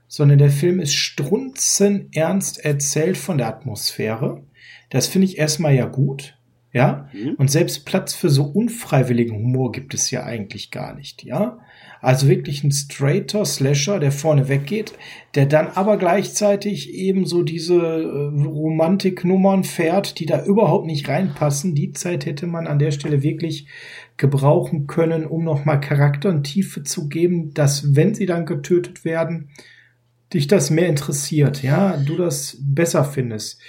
[0.07, 4.43] sondern der Film ist strunzenernst erzählt von der Atmosphäre.
[4.91, 6.37] Das finde ich erstmal ja gut.
[6.73, 7.35] Ja, mhm.
[7.37, 11.59] und selbst Platz für so unfreiwilligen Humor gibt es ja eigentlich gar nicht, ja.
[12.01, 14.95] Also wirklich ein straighter Slasher, der vorne weggeht,
[15.35, 21.75] der dann aber gleichzeitig eben so diese äh, Romantiknummern fährt, die da überhaupt nicht reinpassen.
[21.75, 23.67] Die Zeit hätte man an der Stelle wirklich
[24.17, 29.51] gebrauchen können, um nochmal Charakter und Tiefe zu geben, dass, wenn sie dann getötet werden,
[30.33, 33.61] dich das mehr interessiert, ja, du das besser findest.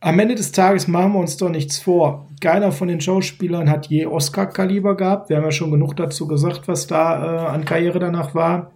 [0.00, 2.28] Am Ende des Tages machen wir uns doch nichts vor.
[2.44, 5.30] Keiner von den Schauspielern hat je Oscar-Kaliber gehabt.
[5.30, 8.74] Wir haben ja schon genug dazu gesagt, was da äh, an Karriere danach war.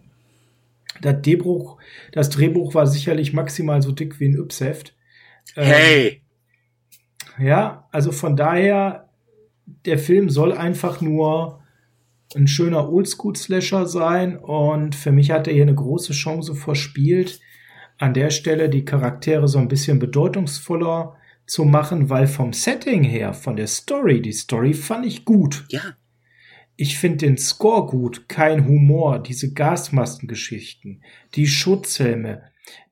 [1.03, 1.77] Das Drehbuch,
[2.12, 4.97] das Drehbuch war sicherlich maximal so dick wie ein Yps-Heft.
[5.55, 6.23] Ähm, hey!
[7.39, 9.11] Ja, also von daher,
[9.85, 11.61] der Film soll einfach nur
[12.35, 17.39] ein schöner Oldschool-Slasher sein und für mich hat er hier eine große Chance verspielt,
[17.99, 23.32] an der Stelle die Charaktere so ein bisschen bedeutungsvoller zu machen, weil vom Setting her,
[23.32, 25.64] von der Story, die Story fand ich gut.
[25.70, 25.80] Ja.
[26.76, 31.03] Ich finde den Score gut, kein Humor, diese Gasmaskengeschichten,
[31.34, 32.42] die Schutzhelme,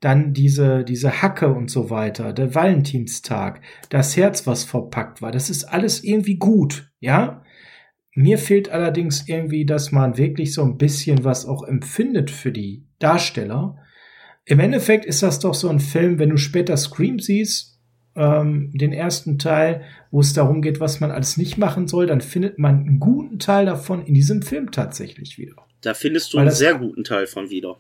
[0.01, 5.51] dann diese, diese Hacke und so weiter, der Valentinstag, das Herz, was verpackt war, das
[5.51, 7.43] ist alles irgendwie gut, ja?
[8.15, 12.87] Mir fehlt allerdings irgendwie, dass man wirklich so ein bisschen was auch empfindet für die
[12.99, 13.77] Darsteller.
[14.47, 17.76] Im Endeffekt ist das doch so ein Film, wenn du später Scream siehst,
[18.17, 22.21] ähm, den ersten Teil, wo es darum geht, was man alles nicht machen soll, dann
[22.21, 25.55] findet man einen guten Teil davon in diesem Film tatsächlich wieder.
[25.83, 27.79] Da findest du weil einen das, sehr guten Teil von wieder.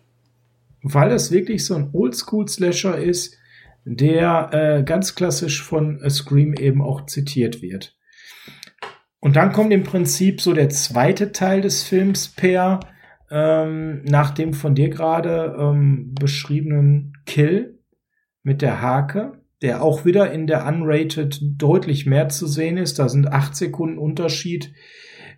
[0.82, 3.36] Weil es wirklich so ein Oldschool-Slasher ist,
[3.84, 7.96] der äh, ganz klassisch von Scream eben auch zitiert wird.
[9.20, 12.80] Und dann kommt im Prinzip so der zweite Teil des Films per
[13.30, 17.80] ähm, nach dem von dir gerade ähm, beschriebenen Kill
[18.42, 22.98] mit der Hake, der auch wieder in der Unrated deutlich mehr zu sehen ist.
[22.98, 24.72] Da sind acht Sekunden Unterschied.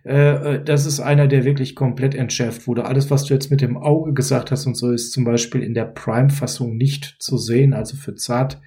[0.05, 2.85] Äh, äh, das ist einer, der wirklich komplett entschärft wurde.
[2.85, 5.73] Alles, was du jetzt mit dem Auge gesagt hast und so, ist zum Beispiel in
[5.73, 7.73] der Prime-Fassung nicht zu sehen.
[7.73, 8.61] Also für zart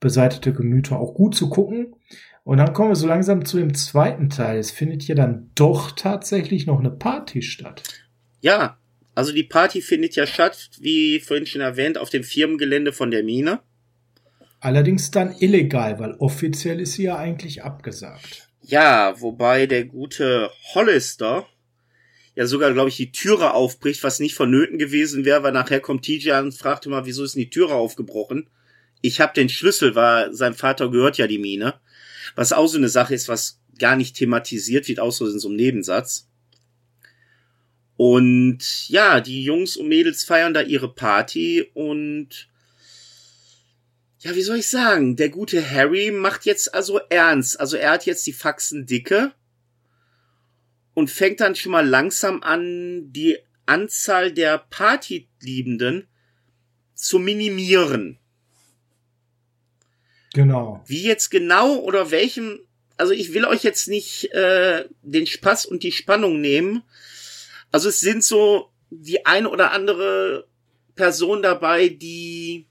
[0.00, 1.94] beseitete Gemüter auch gut zu gucken.
[2.44, 4.58] Und dann kommen wir so langsam zu dem zweiten Teil.
[4.58, 7.82] Es findet hier dann doch tatsächlich noch eine Party statt.
[8.40, 8.78] Ja,
[9.16, 13.24] also die Party findet ja statt, wie vorhin schon erwähnt, auf dem Firmengelände von der
[13.24, 13.60] Mine.
[14.60, 18.48] Allerdings dann illegal, weil offiziell ist sie ja eigentlich abgesagt.
[18.62, 21.46] Ja, wobei der gute Hollister
[22.34, 26.04] ja sogar, glaube ich, die Türe aufbricht, was nicht vonnöten gewesen wäre, weil nachher kommt
[26.04, 28.50] TJ und fragte mal, wieso ist denn die Türe aufgebrochen?
[29.00, 31.74] Ich habe den Schlüssel, weil sein Vater gehört ja die Mine.
[32.34, 35.56] Was auch so eine Sache ist, was gar nicht thematisiert wird, außer in so einem
[35.56, 36.28] Nebensatz.
[37.96, 42.48] Und ja, die Jungs und Mädels feiern da ihre Party und
[44.20, 45.16] ja, wie soll ich sagen?
[45.16, 47.60] Der gute Harry macht jetzt also ernst.
[47.60, 49.32] Also er hat jetzt die Faxen dicke
[50.94, 56.08] und fängt dann schon mal langsam an, die Anzahl der Partyliebenden
[56.94, 58.18] zu minimieren.
[60.32, 60.82] Genau.
[60.86, 62.60] Wie jetzt genau oder welchem,
[62.96, 66.82] also ich will euch jetzt nicht äh, den Spaß und die Spannung nehmen,
[67.72, 70.46] also es sind so die eine oder andere
[70.94, 72.66] Person dabei, die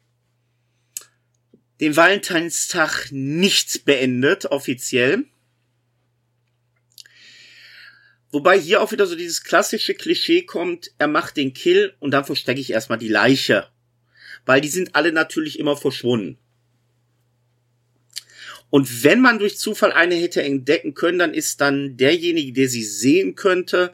[1.80, 5.26] den Valentinstag nicht beendet, offiziell.
[8.32, 12.26] Wobei hier auch wieder so dieses klassische Klischee kommt, er macht den Kill und dann
[12.26, 13.69] verstecke ich erstmal die Leiche.
[14.45, 16.38] Weil die sind alle natürlich immer verschwunden.
[18.69, 22.84] Und wenn man durch Zufall eine hätte entdecken können, dann ist dann derjenige, der sie
[22.84, 23.93] sehen könnte,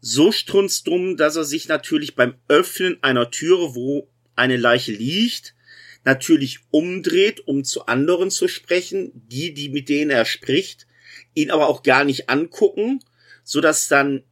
[0.00, 5.54] so strunzdumm, dass er sich natürlich beim Öffnen einer Türe, wo eine Leiche liegt,
[6.04, 10.86] natürlich umdreht, um zu anderen zu sprechen, die, die mit denen er spricht,
[11.34, 13.00] ihn aber auch gar nicht angucken,
[13.42, 14.22] so dass dann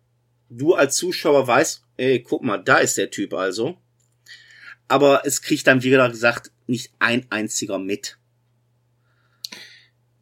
[0.49, 3.79] du als Zuschauer weißt, ey, guck mal, da ist der Typ also.
[4.89, 8.18] Aber es kriegt dann, wie gesagt, nicht ein einziger mit.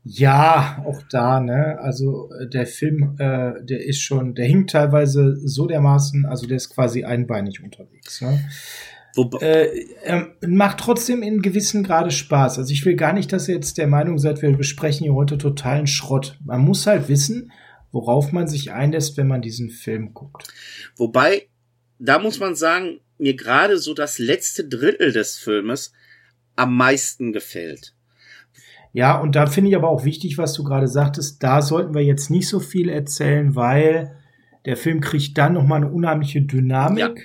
[0.02, 1.78] Ja, auch da, ne?
[1.80, 6.56] Also äh, der Film, äh, der ist schon, der hinkt teilweise so dermaßen, also der
[6.56, 8.22] ist quasi einbeinig unterwegs.
[8.22, 8.42] Ne?
[9.40, 12.58] Äh, er macht trotzdem in gewissen Grade Spaß.
[12.58, 15.38] Also ich will gar nicht, dass ihr jetzt der Meinung seid, wir besprechen hier heute
[15.38, 16.38] totalen Schrott.
[16.44, 17.52] Man muss halt wissen,
[17.92, 20.46] worauf man sich einlässt, wenn man diesen Film guckt.
[20.96, 21.48] Wobei,
[21.98, 25.92] da muss man sagen, mir gerade so das letzte Drittel des Filmes
[26.56, 27.94] am meisten gefällt.
[28.92, 32.02] Ja, und da finde ich aber auch wichtig, was du gerade sagtest, da sollten wir
[32.02, 34.16] jetzt nicht so viel erzählen, weil
[34.64, 37.18] der Film kriegt dann nochmal eine unheimliche Dynamik.
[37.18, 37.24] Ja.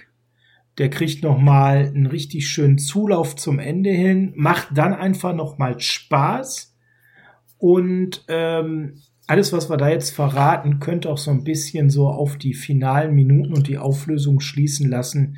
[0.78, 6.76] Der kriegt nochmal einen richtig schönen Zulauf zum Ende hin, macht dann einfach nochmal Spaß.
[7.57, 12.38] Und ähm, alles, was wir da jetzt verraten, könnte auch so ein bisschen so auf
[12.38, 15.38] die finalen Minuten und die Auflösung schließen lassen.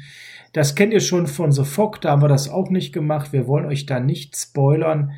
[0.53, 3.31] Das kennt ihr schon von The Fog, da haben wir das auch nicht gemacht.
[3.31, 5.11] Wir wollen euch da nicht spoilern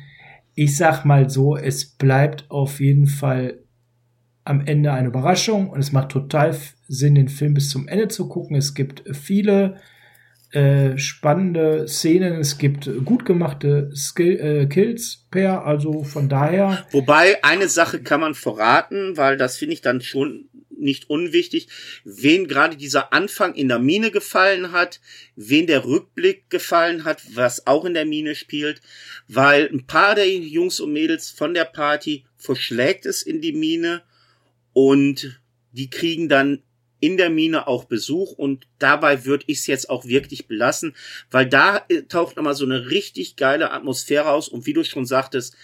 [0.54, 3.60] ich sag mal so, es bleibt auf jeden Fall
[4.44, 6.54] am Ende eine Überraschung und es macht total
[6.86, 8.56] Sinn, den Film bis zum Ende zu gucken.
[8.56, 9.76] Es gibt viele
[10.52, 16.86] äh, spannende Szenen, es gibt gut gemachte Skill, äh, Kills per, also von daher.
[16.90, 20.48] Wobei eine Sache kann man verraten, weil das finde ich dann schon
[20.80, 21.68] nicht unwichtig,
[22.04, 25.00] wen gerade dieser Anfang in der Mine gefallen hat,
[25.36, 28.80] wen der Rückblick gefallen hat, was auch in der Mine spielt,
[29.28, 34.02] weil ein paar der Jungs und Mädels von der Party verschlägt es in die Mine
[34.72, 35.40] und
[35.72, 36.62] die kriegen dann
[37.00, 40.94] in der Mine auch Besuch und dabei würde ich es jetzt auch wirklich belassen,
[41.30, 45.06] weil da äh, taucht nochmal so eine richtig geile Atmosphäre aus und wie du schon
[45.06, 45.56] sagtest,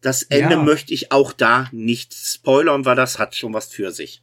[0.00, 0.62] das Ende ja.
[0.62, 4.22] möchte ich auch da nicht spoilern, weil das hat schon was für sich.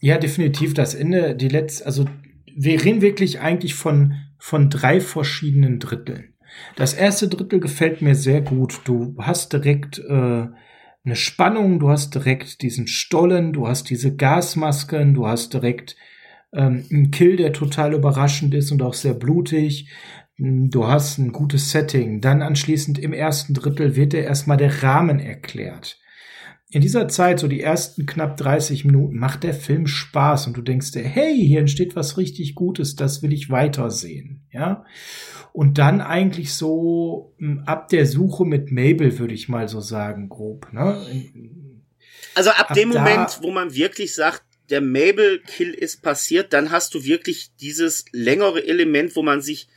[0.00, 0.74] Ja, definitiv.
[0.74, 2.06] Das Ende, die letzte, also
[2.54, 6.34] wir reden wirklich eigentlich von, von drei verschiedenen Dritteln.
[6.74, 8.80] Das erste Drittel gefällt mir sehr gut.
[8.84, 10.46] Du hast direkt äh,
[11.06, 15.96] eine Spannung, du hast direkt diesen Stollen, du hast diese Gasmasken, du hast direkt
[16.52, 19.88] ähm, einen Kill, der total überraschend ist und auch sehr blutig.
[20.38, 22.20] Du hast ein gutes Setting.
[22.20, 25.98] Dann anschließend im ersten Drittel wird dir erstmal der Rahmen erklärt.
[26.68, 30.62] In dieser Zeit, so die ersten knapp 30 Minuten, macht der Film Spaß und du
[30.62, 34.84] denkst dir, hey, hier entsteht was richtig Gutes, das will ich weitersehen, ja.
[35.56, 40.28] Und dann eigentlich so hm, ab der Suche mit Mabel, würde ich mal so sagen,
[40.28, 41.02] grob, ne?
[42.34, 46.92] Also ab, ab dem Moment, wo man wirklich sagt, der Mabel-Kill ist passiert, dann hast
[46.92, 49.68] du wirklich dieses längere Element, wo man sich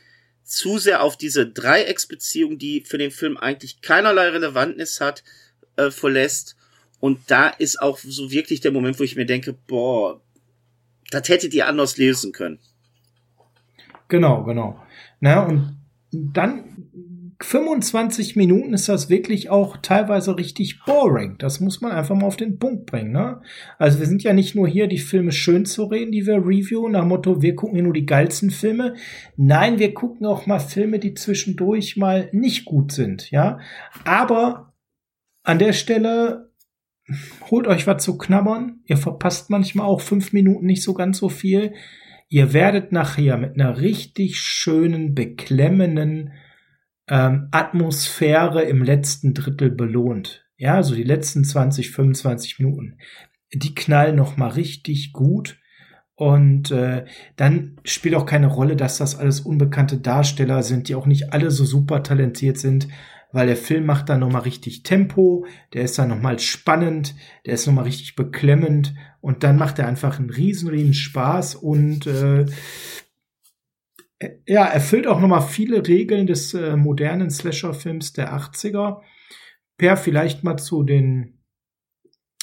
[0.44, 5.24] zu sehr auf diese Dreiecksbeziehung, die für den Film eigentlich keinerlei Relevanz hat,
[5.76, 6.56] äh, verlässt
[6.98, 10.20] und da ist auch so wirklich der Moment, wo ich mir denke, boah,
[11.10, 12.58] das hättet ihr anders lesen können.
[14.08, 14.78] Genau, genau.
[15.20, 15.76] Na, und
[16.12, 16.64] dann
[17.42, 21.36] 25 Minuten ist das wirklich auch teilweise richtig boring.
[21.38, 23.12] Das muss man einfach mal auf den Punkt bringen.
[23.12, 23.40] Ne?
[23.78, 26.92] Also wir sind ja nicht nur hier, die Filme schön zu reden, die wir reviewen,
[26.92, 28.94] nach Motto, wir gucken hier nur die geilsten Filme.
[29.36, 33.30] Nein, wir gucken auch mal Filme, die zwischendurch mal nicht gut sind.
[33.30, 33.58] Ja,
[34.04, 34.74] aber
[35.42, 36.50] an der Stelle
[37.50, 38.80] holt euch was zu knabbern.
[38.84, 41.72] Ihr verpasst manchmal auch fünf Minuten nicht so ganz so viel.
[42.32, 46.32] Ihr werdet nachher mit einer richtig schönen, beklemmenden
[47.08, 50.46] ähm, Atmosphäre im letzten Drittel belohnt.
[50.56, 52.98] Ja, so die letzten 20, 25 Minuten.
[53.52, 55.58] Die knallen noch mal richtig gut.
[56.14, 57.04] Und äh,
[57.34, 61.50] dann spielt auch keine Rolle, dass das alles unbekannte Darsteller sind, die auch nicht alle
[61.50, 62.86] so super talentiert sind
[63.32, 67.14] weil der Film macht dann nochmal richtig Tempo, der ist dann nochmal spannend,
[67.46, 72.06] der ist nochmal richtig beklemmend und dann macht er einfach einen riesen, riesen Spaß und
[72.06, 72.46] äh,
[74.46, 79.00] ja, erfüllt auch nochmal viele Regeln des äh, modernen Slasher-Films der 80er.
[79.78, 81.38] Per, vielleicht mal zu den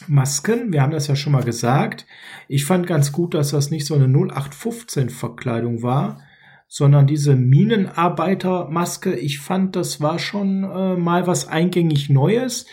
[0.07, 0.73] Masken.
[0.73, 2.05] Wir haben das ja schon mal gesagt.
[2.47, 6.21] Ich fand ganz gut, dass das nicht so eine 0815-Verkleidung war,
[6.67, 12.65] sondern diese Minenarbeitermaske, ich fand, das war schon äh, mal was eingängig Neues.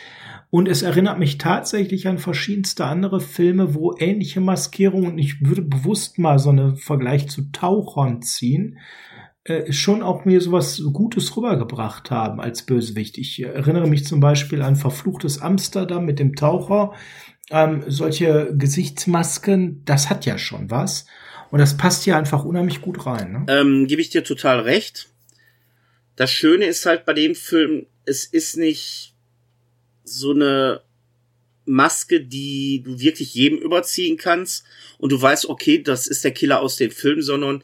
[0.51, 5.63] Und es erinnert mich tatsächlich an verschiedenste andere Filme, wo ähnliche Maskierungen, und ich würde
[5.63, 8.79] bewusst mal so einen Vergleich zu Tauchern ziehen,
[9.45, 13.19] äh, schon auch mir sowas Gutes rübergebracht haben als Bösewicht.
[13.19, 16.93] Ich erinnere mich zum Beispiel an Verfluchtes Amsterdam mit dem Taucher.
[17.51, 21.07] Ähm, solche Gesichtsmasken, das hat ja schon was.
[21.55, 23.31] Und das passt hier einfach unheimlich gut rein.
[23.31, 23.47] Ne?
[23.47, 25.07] Ähm, Gebe ich dir total recht.
[26.17, 29.15] Das Schöne ist halt bei dem Film, es ist nicht
[30.03, 30.81] so eine
[31.65, 34.65] Maske, die du wirklich jedem überziehen kannst
[34.99, 37.63] und du weißt, okay, das ist der Killer aus dem Film, sondern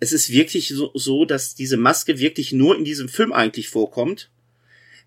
[0.00, 4.28] es ist wirklich so, so dass diese Maske wirklich nur in diesem Film eigentlich vorkommt.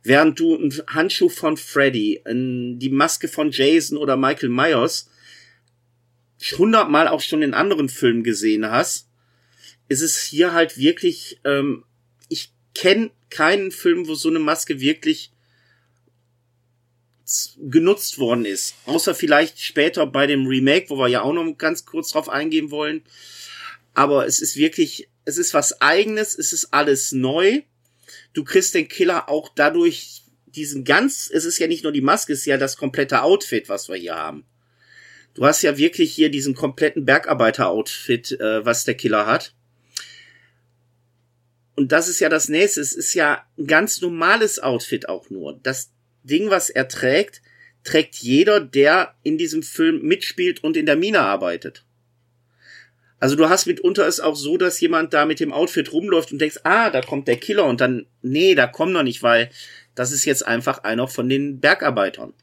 [0.02, 5.10] Während du einen Handschuh von Freddy, die Maske von Jason oder Michael Myers
[6.52, 9.08] hundertmal auch schon in anderen Filmen gesehen hast,
[9.88, 11.86] ist es hier halt wirklich, ähm,
[12.30, 15.32] ich kenne keinen Film, wo so eine Maske wirklich
[17.58, 18.76] genutzt worden ist.
[18.86, 22.70] Außer vielleicht später bei dem Remake, wo wir ja auch noch ganz kurz drauf eingehen
[22.70, 23.04] wollen.
[23.94, 27.62] Aber es ist wirklich, es ist was eigenes, es ist alles neu.
[28.34, 32.34] Du kriegst den Killer auch dadurch diesen ganz, es ist ja nicht nur die Maske,
[32.34, 34.46] es ist ja das komplette Outfit, was wir hier haben.
[35.34, 39.54] Du hast ja wirklich hier diesen kompletten Bergarbeiter-Outfit, äh, was der Killer hat.
[41.76, 42.82] Und das ist ja das nächste.
[42.82, 45.60] Es ist ja ein ganz normales Outfit auch nur.
[45.64, 45.92] Das
[46.24, 47.42] Ding, was er trägt,
[47.84, 51.84] trägt jeder, der in diesem Film mitspielt und in der Mine arbeitet.
[53.20, 56.40] Also du hast mitunter es auch so, dass jemand da mit dem Outfit rumläuft und
[56.40, 59.50] denkst, ah, da kommt der Killer und dann, nee, da kommt noch nicht, weil
[59.96, 62.34] das ist jetzt einfach einer von den Bergarbeitern.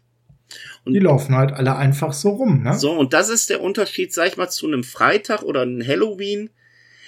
[0.85, 2.79] Und die laufen halt alle einfach so rum, ne?
[2.79, 6.51] So, und das ist der Unterschied, sag ich mal, zu einem Freitag oder einem Halloween.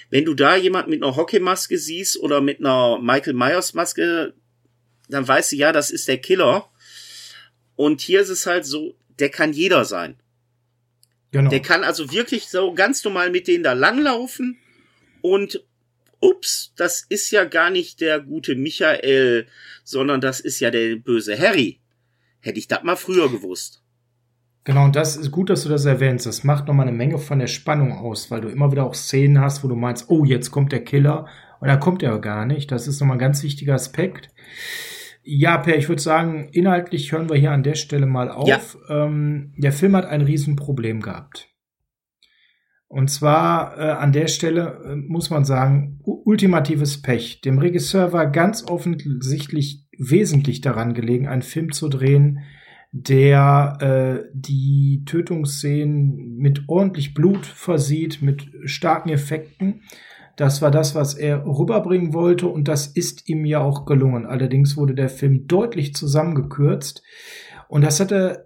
[0.09, 4.33] Wenn du da jemand mit einer Hockeymaske siehst oder mit einer Michael Myers Maske,
[5.09, 6.69] dann weißt du, ja, das ist der Killer.
[7.75, 10.17] Und hier ist es halt so, der kann jeder sein.
[11.31, 11.49] Genau.
[11.49, 14.59] Der kann also wirklich so ganz normal mit denen da langlaufen
[15.21, 15.63] und
[16.19, 19.47] ups, das ist ja gar nicht der gute Michael,
[19.83, 21.79] sondern das ist ja der böse Harry.
[22.43, 23.83] Hätte ich das mal früher gewusst.
[24.65, 26.25] Genau, und das ist gut, dass du das erwähnst.
[26.25, 29.39] Das macht nochmal eine Menge von der Spannung aus, weil du immer wieder auch Szenen
[29.39, 31.27] hast, wo du meinst, oh, jetzt kommt der Killer.
[31.61, 32.71] Und da kommt er gar nicht.
[32.71, 34.29] Das ist nochmal ein ganz wichtiger Aspekt.
[35.23, 38.47] Ja, Per, ich würde sagen, inhaltlich hören wir hier an der Stelle mal auf.
[38.49, 38.59] Ja.
[38.89, 41.47] Ähm, der Film hat ein Riesenproblem gehabt.
[42.89, 47.41] Und zwar äh, an der Stelle äh, muss man sagen, ultimatives Pech.
[47.41, 52.39] Dem Regisseur war ganz offensichtlich wesentlich daran gelegen, einen Film zu drehen,
[52.91, 59.81] der äh, die Tötungsszenen mit ordentlich Blut versieht, mit starken Effekten.
[60.35, 64.25] Das war das, was er rüberbringen wollte und das ist ihm ja auch gelungen.
[64.25, 67.03] Allerdings wurde der Film deutlich zusammengekürzt
[67.67, 68.45] und das hatte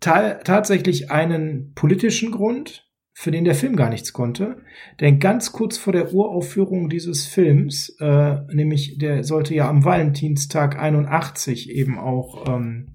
[0.00, 4.56] ta tatsächlich einen politischen Grund, für den der Film gar nichts konnte.
[5.00, 10.76] Denn ganz kurz vor der Uraufführung dieses Films, äh, nämlich der sollte ja am Valentinstag
[10.76, 12.88] 81 eben auch ähm,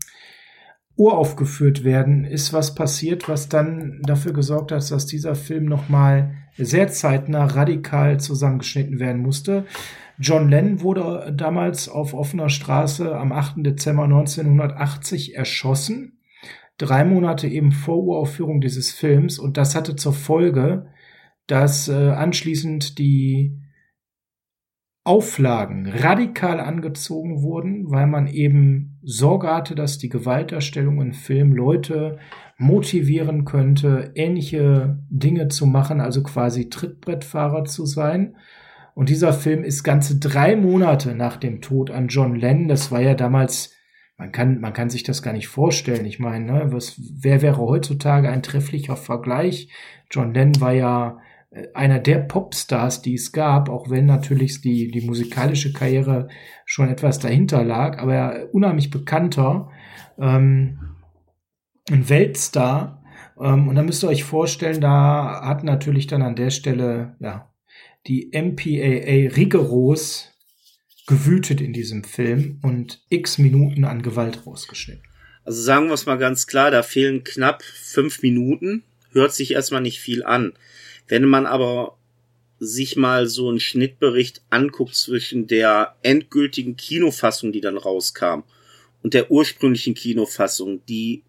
[0.98, 6.90] uraufgeführt werden, ist was passiert, was dann dafür gesorgt hat, dass dieser Film nochmal sehr
[6.90, 9.66] zeitnah radikal zusammengeschnitten werden musste.
[10.20, 13.66] John Lennon wurde damals auf offener Straße am 8.
[13.66, 16.19] Dezember 1980 erschossen
[16.80, 20.88] drei Monate eben vor Uraufführung dieses Films und das hatte zur Folge,
[21.46, 23.60] dass äh, anschließend die
[25.04, 32.20] Auflagen radikal angezogen wurden, weil man eben Sorge hatte, dass die Gewalterstellung im Film Leute
[32.58, 38.36] motivieren könnte, ähnliche Dinge zu machen, also quasi Trittbrettfahrer zu sein.
[38.94, 43.02] Und dieser Film ist ganze drei Monate nach dem Tod an John Lennon, das war
[43.02, 43.79] ja damals
[44.20, 46.06] man kann, man kann sich das gar nicht vorstellen.
[46.06, 49.70] Ich meine, ne, was, wer wäre heutzutage ein trefflicher Vergleich?
[50.12, 51.20] John Lennon war ja
[51.52, 56.28] äh, einer der Popstars, die es gab, auch wenn natürlich die, die musikalische Karriere
[56.66, 59.70] schon etwas dahinter lag, aber er unheimlich bekannter,
[60.20, 60.98] ähm,
[61.90, 63.02] ein Weltstar.
[63.40, 67.54] Ähm, und da müsst ihr euch vorstellen, da hat natürlich dann an der Stelle, ja,
[68.06, 70.29] die MPAA rigoros
[71.10, 75.02] gewütet in diesem Film und x Minuten an Gewalt rausgeschnitten.
[75.44, 79.82] Also sagen wir es mal ganz klar, da fehlen knapp fünf Minuten, hört sich erstmal
[79.82, 80.54] nicht viel an.
[81.08, 81.98] Wenn man aber
[82.60, 88.44] sich mal so einen Schnittbericht anguckt zwischen der endgültigen Kinofassung, die dann rauskam,
[89.02, 91.24] und der ursprünglichen Kinofassung, die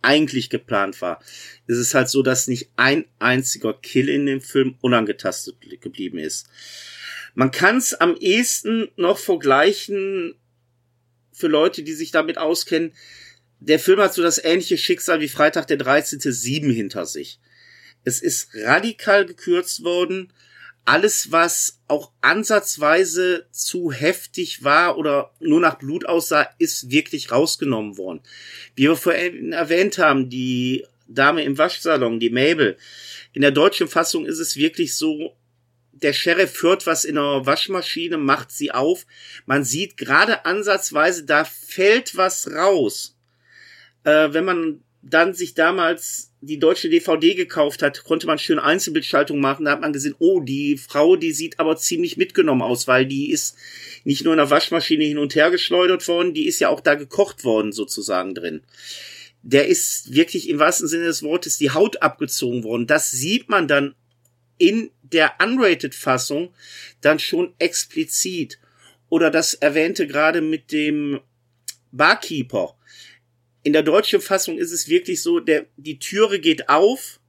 [0.00, 1.20] eigentlich geplant war,
[1.66, 6.48] ist es halt so, dass nicht ein einziger Kill in dem Film unangetastet geblieben ist.
[7.34, 10.34] Man kann es am ehesten noch vergleichen
[11.32, 12.92] für Leute, die sich damit auskennen.
[13.60, 16.20] Der Film hat so das ähnliche Schicksal wie Freitag der 13.
[16.20, 17.38] 7 hinter sich.
[18.04, 20.32] Es ist radikal gekürzt worden.
[20.84, 27.96] Alles, was auch ansatzweise zu heftig war oder nur nach Blut aussah, ist wirklich rausgenommen
[27.96, 28.20] worden.
[28.74, 32.76] Wie wir vorhin erwähnt haben, die Dame im Waschsalon, die Mabel.
[33.32, 35.36] In der deutschen Fassung ist es wirklich so,
[35.92, 39.06] der Sheriff hört was in der Waschmaschine, macht sie auf.
[39.46, 43.16] Man sieht gerade ansatzweise, da fällt was raus.
[44.04, 49.40] Äh, wenn man dann sich damals die deutsche DVD gekauft hat, konnte man schön Einzelbildschaltung
[49.40, 49.64] machen.
[49.64, 53.30] Da hat man gesehen, oh, die Frau, die sieht aber ziemlich mitgenommen aus, weil die
[53.30, 53.56] ist
[54.04, 56.94] nicht nur in der Waschmaschine hin und her geschleudert worden, die ist ja auch da
[56.94, 58.62] gekocht worden sozusagen drin.
[59.42, 62.86] Der ist wirklich im wahrsten Sinne des Wortes die Haut abgezogen worden.
[62.86, 63.94] Das sieht man dann
[64.58, 66.54] in der Unrated-Fassung
[67.00, 68.58] dann schon explizit.
[69.08, 71.20] Oder das erwähnte gerade mit dem
[71.90, 72.76] Barkeeper.
[73.62, 77.20] In der deutschen Fassung ist es wirklich so, der, die Türe geht auf,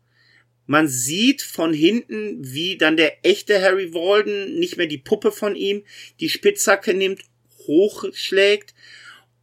[0.66, 5.56] man sieht von hinten, wie dann der echte Harry Walden, nicht mehr die Puppe von
[5.56, 5.84] ihm,
[6.20, 7.22] die Spitzhacke nimmt,
[7.68, 8.74] hochschlägt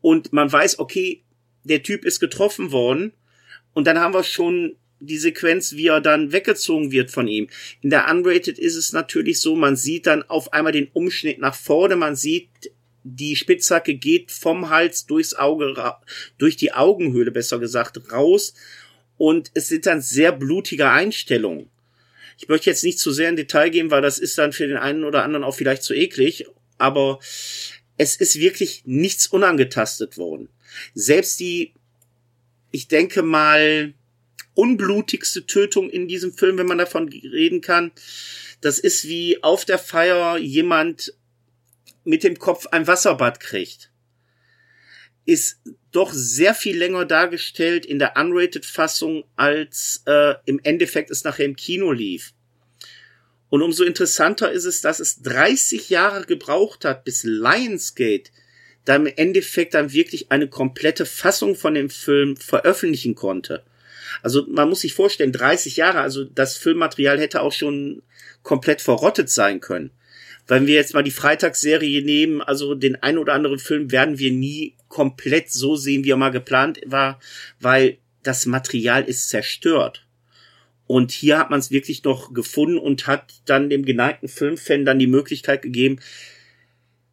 [0.00, 1.22] und man weiß, okay,
[1.64, 3.12] der Typ ist getroffen worden.
[3.74, 7.48] Und dann haben wir schon die Sequenz, wie er dann weggezogen wird von ihm.
[7.80, 11.54] In der Unrated ist es natürlich so, man sieht dann auf einmal den Umschnitt nach
[11.54, 12.48] vorne, man sieht,
[13.02, 15.74] die Spitzhacke geht vom Hals durchs Auge,
[16.38, 18.54] durch die Augenhöhle besser gesagt, raus
[19.16, 21.70] und es sind dann sehr blutige Einstellungen.
[22.38, 24.76] Ich möchte jetzt nicht zu sehr in Detail gehen, weil das ist dann für den
[24.76, 26.46] einen oder anderen auch vielleicht zu eklig,
[26.78, 27.20] aber
[27.96, 30.48] es ist wirklich nichts unangetastet worden.
[30.94, 31.74] Selbst die,
[32.70, 33.92] ich denke mal,
[34.60, 37.92] unblutigste Tötung in diesem Film, wenn man davon reden kann.
[38.60, 41.14] Das ist wie auf der Feier jemand
[42.04, 43.90] mit dem Kopf ein Wasserbad kriegt.
[45.24, 45.60] Ist
[45.92, 51.56] doch sehr viel länger dargestellt in der Unrated-Fassung, als äh, im Endeffekt es nachher im
[51.56, 52.34] Kino lief.
[53.48, 58.30] Und umso interessanter ist es, dass es 30 Jahre gebraucht hat, bis Lionsgate
[58.84, 63.64] dann im Endeffekt dann wirklich eine komplette Fassung von dem Film veröffentlichen konnte.
[64.22, 68.02] Also man muss sich vorstellen, 30 Jahre, also das Filmmaterial hätte auch schon
[68.42, 69.90] komplett verrottet sein können.
[70.46, 74.32] Wenn wir jetzt mal die Freitagsserie nehmen, also den ein oder anderen Film werden wir
[74.32, 77.20] nie komplett so sehen, wie er mal geplant war,
[77.60, 80.06] weil das Material ist zerstört.
[80.86, 84.98] Und hier hat man es wirklich noch gefunden und hat dann dem geneigten Filmfan dann
[84.98, 86.00] die Möglichkeit gegeben,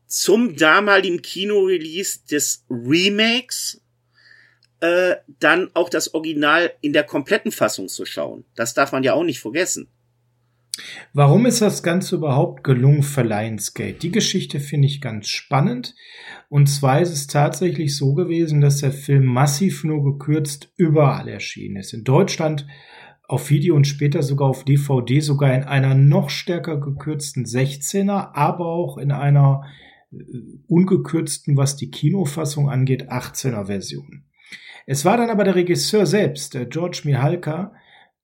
[0.08, 3.82] zum damaligen Kinorelease des Remakes
[4.80, 8.46] äh, dann auch das Original in der kompletten Fassung zu schauen.
[8.56, 9.88] Das darf man ja auch nicht vergessen.
[11.14, 13.98] Warum ist das Ganze überhaupt gelungen für Lionsgate?
[13.98, 15.96] Die Geschichte finde ich ganz spannend.
[16.50, 21.78] Und zwar ist es tatsächlich so gewesen, dass der Film massiv nur gekürzt überall erschienen
[21.78, 21.94] ist.
[21.94, 22.68] In Deutschland
[23.28, 28.68] auf Video und später sogar auf DVD, sogar in einer noch stärker gekürzten 16er, aber
[28.68, 29.64] auch in einer
[30.12, 30.18] äh,
[30.68, 34.24] ungekürzten, was die Kinofassung angeht, 18er Version.
[34.90, 37.74] Es war dann aber der Regisseur selbst, der George Mihalka,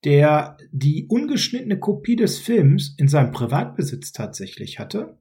[0.05, 5.17] der die ungeschnittene Kopie des Films in seinem Privatbesitz tatsächlich hatte.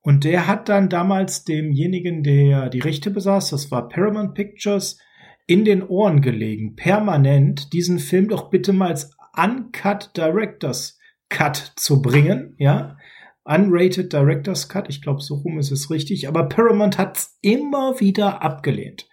[0.00, 4.98] Und der hat dann damals demjenigen, der die Rechte besaß, das war Paramount Pictures,
[5.46, 10.98] in den Ohren gelegen, permanent diesen Film doch bitte mal als Uncut Directors
[11.28, 12.96] Cut zu bringen, ja.
[13.44, 18.40] Unrated Directors Cut, ich glaube, so rum ist es richtig, aber Paramount hat immer wieder
[18.40, 19.08] abgelehnt.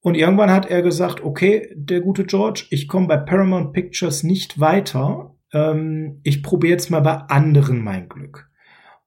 [0.00, 4.60] Und irgendwann hat er gesagt, okay, der gute George, ich komme bei Paramount Pictures nicht
[4.60, 5.34] weiter.
[5.52, 8.48] Ähm, ich probiere jetzt mal bei anderen mein Glück.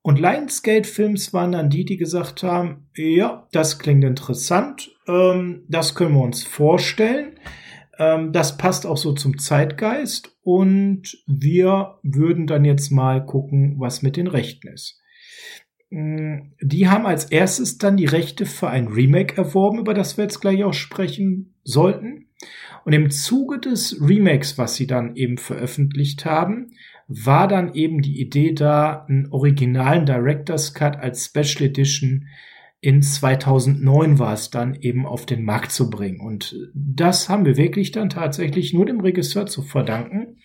[0.03, 5.93] Und Lionsgate Films waren dann die, die gesagt haben, ja, das klingt interessant, ähm, das
[5.93, 7.39] können wir uns vorstellen.
[7.99, 14.01] Ähm, das passt auch so zum Zeitgeist und wir würden dann jetzt mal gucken, was
[14.01, 15.00] mit den Rechten ist.
[15.91, 20.23] Mm, die haben als erstes dann die Rechte für ein Remake erworben, über das wir
[20.23, 22.27] jetzt gleich auch sprechen sollten.
[22.85, 26.71] Und im Zuge des Remakes, was sie dann eben veröffentlicht haben,
[27.07, 32.25] war dann eben die Idee da, einen originalen Director's Cut als Special Edition
[32.83, 36.19] in 2009 war es dann eben auf den Markt zu bringen.
[36.19, 40.37] Und das haben wir wirklich dann tatsächlich nur dem Regisseur zu verdanken,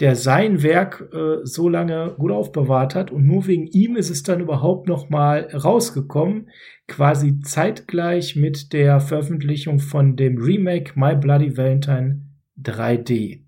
[0.00, 3.10] der sein Werk äh, so lange gut aufbewahrt hat.
[3.10, 6.50] Und nur wegen ihm ist es dann überhaupt noch mal rausgekommen,
[6.86, 12.22] quasi zeitgleich mit der Veröffentlichung von dem Remake My Bloody Valentine
[12.60, 13.44] 3D.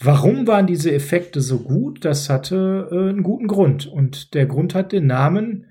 [0.00, 2.04] Warum waren diese Effekte so gut?
[2.04, 3.86] Das hatte äh, einen guten Grund.
[3.86, 5.66] Und der Grund hat den Namen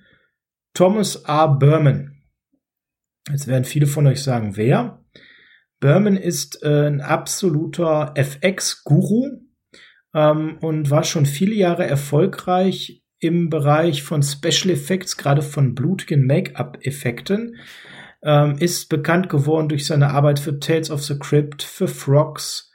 [0.73, 1.57] Thomas R.
[1.59, 2.23] Berman.
[3.29, 5.03] Jetzt werden viele von euch sagen, wer?
[5.79, 9.42] Berman ist äh, ein absoluter FX-Guru
[10.13, 16.25] ähm, und war schon viele Jahre erfolgreich im Bereich von Special Effects, gerade von blutigen
[16.25, 17.55] Make-up-Effekten.
[18.21, 22.71] Ähm, ist bekannt geworden durch seine Arbeit für Tales of the Crypt, für Frogs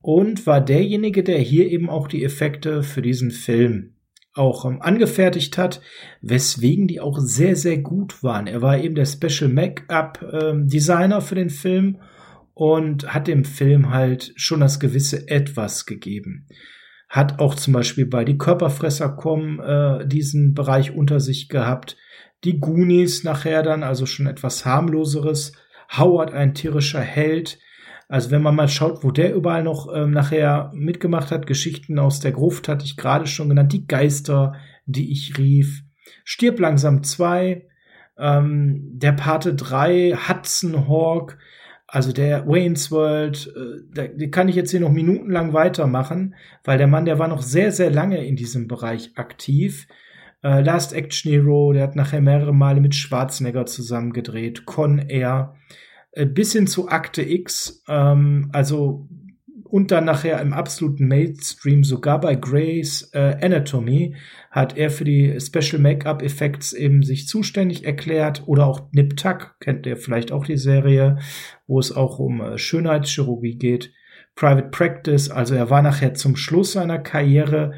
[0.00, 3.94] und war derjenige, der hier eben auch die Effekte für diesen Film
[4.34, 5.80] auch ähm, angefertigt hat,
[6.20, 8.46] weswegen die auch sehr, sehr gut waren.
[8.46, 12.00] Er war eben der Special Make-up ähm, Designer für den Film
[12.54, 16.46] und hat dem Film halt schon das gewisse Etwas gegeben.
[17.12, 21.98] Hat auch zum Beispiel bei Die Körperfresser kommen äh, diesen Bereich unter sich gehabt.
[22.42, 25.52] Die Goonies nachher dann, also schon etwas harmloseres.
[25.98, 27.58] Howard, ein tierischer Held.
[28.08, 32.20] Also wenn man mal schaut, wo der überall noch ähm, nachher mitgemacht hat, Geschichten aus
[32.20, 34.54] der Gruft hatte ich gerade schon genannt, die Geister,
[34.86, 35.82] die ich rief,
[36.24, 37.66] Stirb langsam 2,
[38.16, 41.36] ähm, der Pate 3, Hudson Hawk,
[41.92, 43.52] also der Wayne's World,
[43.94, 46.34] äh, die kann ich jetzt hier noch minutenlang weitermachen,
[46.64, 49.86] weil der Mann, der war noch sehr, sehr lange in diesem Bereich aktiv.
[50.42, 55.54] Äh, Last Action Hero, der hat nachher mehrere Male mit Schwarzenegger zusammen gedreht, Con Air.
[56.12, 59.06] Äh, bis hin zu Akte X, ähm, also
[59.72, 64.14] und dann nachher im absoluten Mainstream, sogar bei Grace äh, Anatomy,
[64.50, 68.42] hat er für die Special Make-up Effects eben sich zuständig erklärt.
[68.44, 71.20] Oder auch Nip Tuck, kennt ihr vielleicht auch die Serie,
[71.66, 73.94] wo es auch um äh, Schönheitschirurgie geht.
[74.34, 77.72] Private Practice, also er war nachher zum Schluss seiner Karriere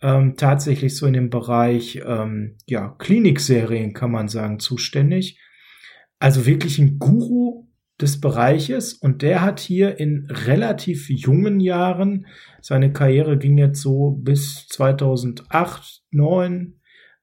[0.00, 5.38] ähm, tatsächlich so in dem Bereich ähm, ja, Klinikserien, kann man sagen, zuständig.
[6.18, 7.63] Also wirklich ein Guru
[8.00, 12.26] des Bereiches und der hat hier in relativ jungen Jahren,
[12.60, 16.74] seine Karriere ging jetzt so bis 2008, 2009,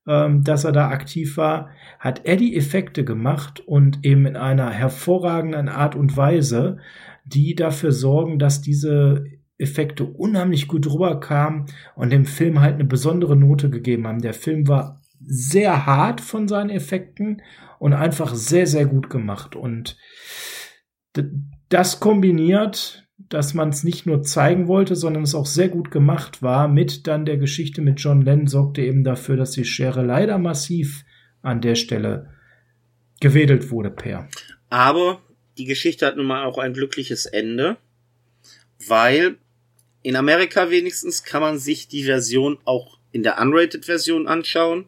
[0.08, 1.70] ähm, dass er da aktiv war,
[2.00, 6.78] hat er die Effekte gemacht und eben in einer hervorragenden Art und Weise,
[7.26, 9.26] die dafür sorgen, dass diese
[9.58, 11.66] Effekte unheimlich gut rüberkamen
[11.96, 14.22] und dem Film halt eine besondere Note gegeben haben.
[14.22, 17.44] Der Film war sehr hart von seinen Effekten
[17.78, 19.98] und einfach sehr, sehr gut gemacht und
[21.70, 26.42] das kombiniert, dass man es nicht nur zeigen wollte, sondern es auch sehr gut gemacht
[26.42, 30.38] war, mit dann der Geschichte mit John Lennon sorgte eben dafür, dass die Schere leider
[30.38, 31.04] massiv
[31.42, 32.30] an der Stelle
[33.20, 34.28] gewedelt wurde, Per.
[34.70, 35.22] Aber
[35.58, 37.78] die Geschichte hat nun mal auch ein glückliches Ende,
[38.88, 39.38] weil
[40.02, 44.86] in Amerika wenigstens kann man sich die Version auch in der Unrated-Version anschauen.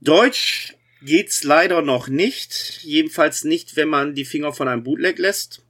[0.00, 0.74] Deutsch
[1.04, 2.80] geht's leider noch nicht.
[2.82, 5.62] Jedenfalls nicht, wenn man die Finger von einem Bootleg lässt.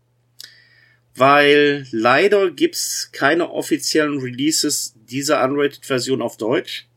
[1.16, 6.89] weil leider gibt's keine offiziellen Releases dieser Unrated-Version auf Deutsch.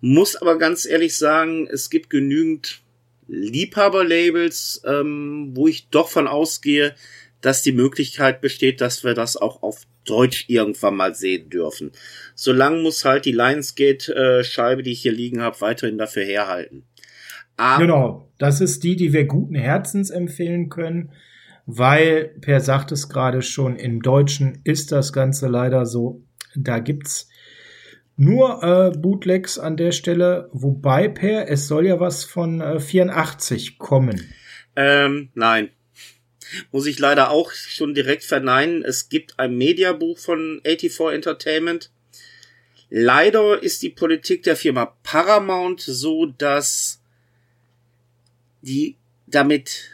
[0.00, 2.80] Muss aber ganz ehrlich sagen, es gibt genügend
[3.28, 6.94] Liebhaber-Labels, ähm, wo ich doch von ausgehe,
[7.40, 11.92] dass die Möglichkeit besteht, dass wir das auch auf Deutsch irgendwann mal sehen dürfen.
[12.34, 16.84] Solange muss halt die Lionsgate-Scheibe, die ich hier liegen habe, weiterhin dafür herhalten.
[17.56, 21.12] Aber genau, das ist die, die wir guten Herzens empfehlen können,
[21.66, 26.22] weil, Per sagt es gerade schon, im Deutschen ist das Ganze leider so.
[26.54, 27.28] Da gibt's
[28.16, 33.78] nur äh, Bootlegs an der Stelle, wobei, Per, es soll ja was von äh, 84
[33.78, 34.32] kommen.
[34.76, 35.70] Ähm, nein.
[36.70, 38.84] Muss ich leider auch schon direkt verneinen.
[38.84, 41.90] Es gibt ein Mediabuch von 84 Entertainment.
[42.88, 47.02] Leider ist die Politik der Firma Paramount so, dass
[48.66, 48.96] die
[49.26, 49.90] damit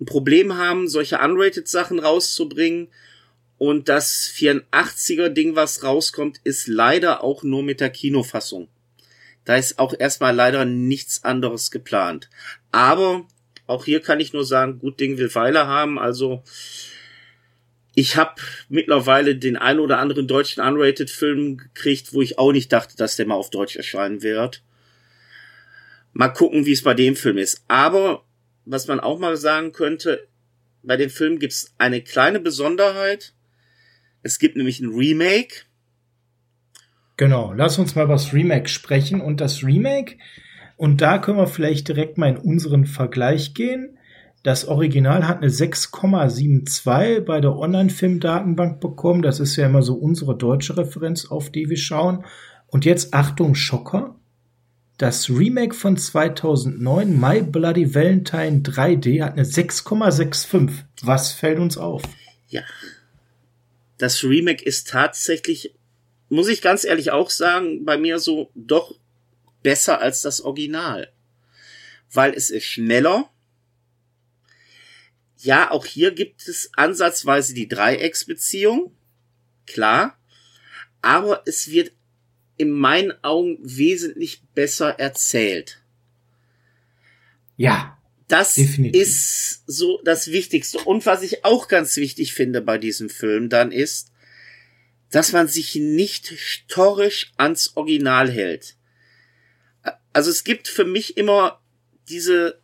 [0.00, 2.88] ein Problem haben, solche unrated Sachen rauszubringen.
[3.58, 8.68] Und das 84er Ding, was rauskommt, ist leider auch nur mit der Kinofassung.
[9.44, 12.28] Da ist auch erstmal leider nichts anderes geplant.
[12.70, 13.26] Aber
[13.66, 15.98] auch hier kann ich nur sagen, gut Ding will Weile haben.
[15.98, 16.42] Also
[17.94, 22.96] ich habe mittlerweile den ein oder anderen deutschen Unrated-Film gekriegt, wo ich auch nicht dachte,
[22.96, 24.62] dass der mal auf Deutsch erscheinen wird.
[26.12, 27.64] Mal gucken, wie es bei dem Film ist.
[27.68, 28.24] Aber
[28.64, 30.28] was man auch mal sagen könnte,
[30.82, 33.34] bei dem Film gibt es eine kleine Besonderheit.
[34.22, 35.64] Es gibt nämlich ein Remake.
[37.16, 39.20] Genau, lass uns mal über das Remake sprechen.
[39.20, 40.16] Und das Remake,
[40.76, 43.98] und da können wir vielleicht direkt mal in unseren Vergleich gehen.
[44.42, 49.22] Das Original hat eine 6,72 bei der Online-Film-Datenbank bekommen.
[49.22, 52.24] Das ist ja immer so unsere deutsche Referenz, auf die wir schauen.
[52.66, 54.16] Und jetzt Achtung, Schocker.
[55.02, 60.84] Das Remake von 2009, My Bloody Valentine 3D, hat eine 6,65.
[61.02, 62.04] Was fällt uns auf?
[62.46, 62.62] Ja.
[63.98, 65.74] Das Remake ist tatsächlich,
[66.28, 68.94] muss ich ganz ehrlich auch sagen, bei mir so doch
[69.64, 71.12] besser als das Original.
[72.12, 73.28] Weil es ist schneller.
[75.36, 78.96] Ja, auch hier gibt es ansatzweise die Dreiecksbeziehung.
[79.66, 80.16] Klar.
[81.00, 81.90] Aber es wird
[82.62, 85.82] in meinen Augen wesentlich besser erzählt.
[87.56, 87.98] Ja.
[88.28, 89.02] Das definitiv.
[89.02, 90.78] ist so das Wichtigste.
[90.78, 94.12] Und was ich auch ganz wichtig finde bei diesem Film dann ist,
[95.10, 98.76] dass man sich nicht historisch ans Original hält.
[100.14, 101.60] Also es gibt für mich immer
[102.08, 102.60] diese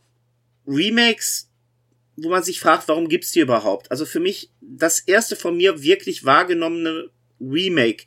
[0.66, 1.51] Remakes,
[2.16, 3.90] wo man sich fragt, warum gibt's die überhaupt?
[3.90, 8.05] Also für mich das erste von mir wirklich wahrgenommene Remake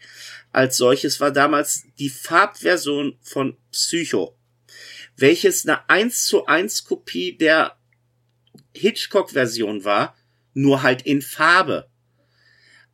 [0.51, 4.35] als solches war damals die Farbversion von Psycho,
[5.15, 7.77] welches eine 1 zu 1 Kopie der
[8.73, 10.15] Hitchcock-Version war,
[10.53, 11.89] nur halt in Farbe.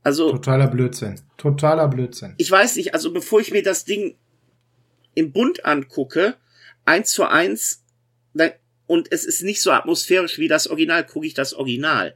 [0.04, 0.32] Also.
[0.32, 1.20] Totaler Blödsinn.
[1.38, 2.36] Totaler Blödsinn.
[2.38, 4.18] Ich weiß nicht, also bevor ich mir das Ding
[5.16, 6.38] im Bund angucke,
[6.86, 7.84] 1 zu 1,
[8.86, 12.16] und es ist nicht so atmosphärisch wie das Original, gucke ich das Original.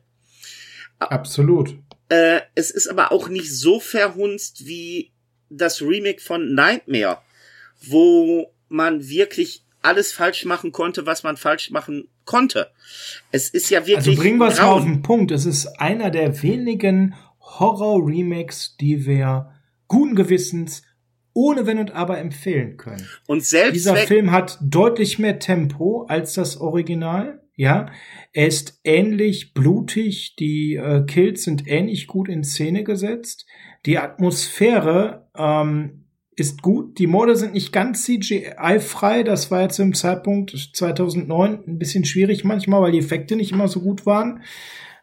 [1.00, 1.76] Absolut.
[2.10, 5.12] Äh, es ist aber auch nicht so verhunzt wie
[5.52, 7.20] das Remake von Nightmare,
[7.82, 12.68] wo man wirklich alles falsch machen konnte, was man falsch machen konnte.
[13.32, 14.10] Es ist ja wirklich.
[14.10, 15.32] Also bringen wir es mal auf den Punkt.
[15.32, 19.52] Es ist einer der wenigen Horror-Remakes, die wir
[19.88, 20.84] guten Gewissens
[21.34, 23.08] ohne Wenn und Aber empfehlen können.
[23.26, 27.41] Und selbst dieser Film hat deutlich mehr Tempo als das Original.
[27.56, 27.91] Ja,
[28.34, 33.45] er ist ähnlich blutig, die äh, Kills sind ähnlich gut in Szene gesetzt.
[33.86, 36.05] Die Atmosphäre ähm,
[36.36, 36.97] ist gut.
[36.97, 39.23] Die Morde sind nicht ganz CGI-frei.
[39.23, 43.67] Das war jetzt im Zeitpunkt 2009 ein bisschen schwierig manchmal, weil die Effekte nicht immer
[43.67, 44.41] so gut waren.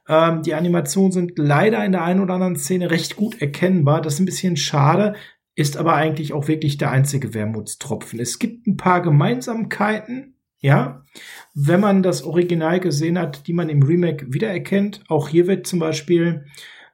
[0.09, 4.01] Ähm, die Animationen sind leider in der einen oder anderen Szene recht gut erkennbar.
[4.01, 5.15] Das ist ein bisschen schade,
[5.55, 8.19] ist aber eigentlich auch wirklich der einzige Wermutstropfen.
[8.19, 11.05] Es gibt ein paar Gemeinsamkeiten, ja,
[11.55, 15.05] wenn man das Original gesehen hat, die man im Remake wiedererkennt.
[15.09, 16.47] Auch hier wird zum Beispiel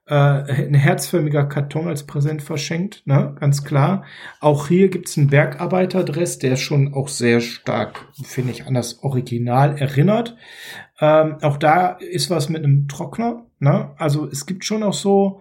[0.07, 3.35] äh, ein herzförmiger Karton als Präsent verschenkt, ne?
[3.41, 4.05] ganz klar.
[4.41, 9.79] Auch hier gibt's einen Bergarbeiterdress, der schon auch sehr stark, finde ich, an das Original
[9.79, 10.37] erinnert.
[11.01, 13.47] Ähm, auch da ist was mit einem Trockner.
[13.59, 13.93] Ne?
[13.97, 15.41] Also es gibt schon auch so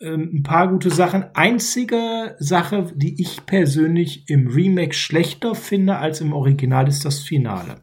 [0.00, 1.24] ähm, ein paar gute Sachen.
[1.34, 7.80] Einzige Sache, die ich persönlich im Remake schlechter finde als im Original, ist das Finale.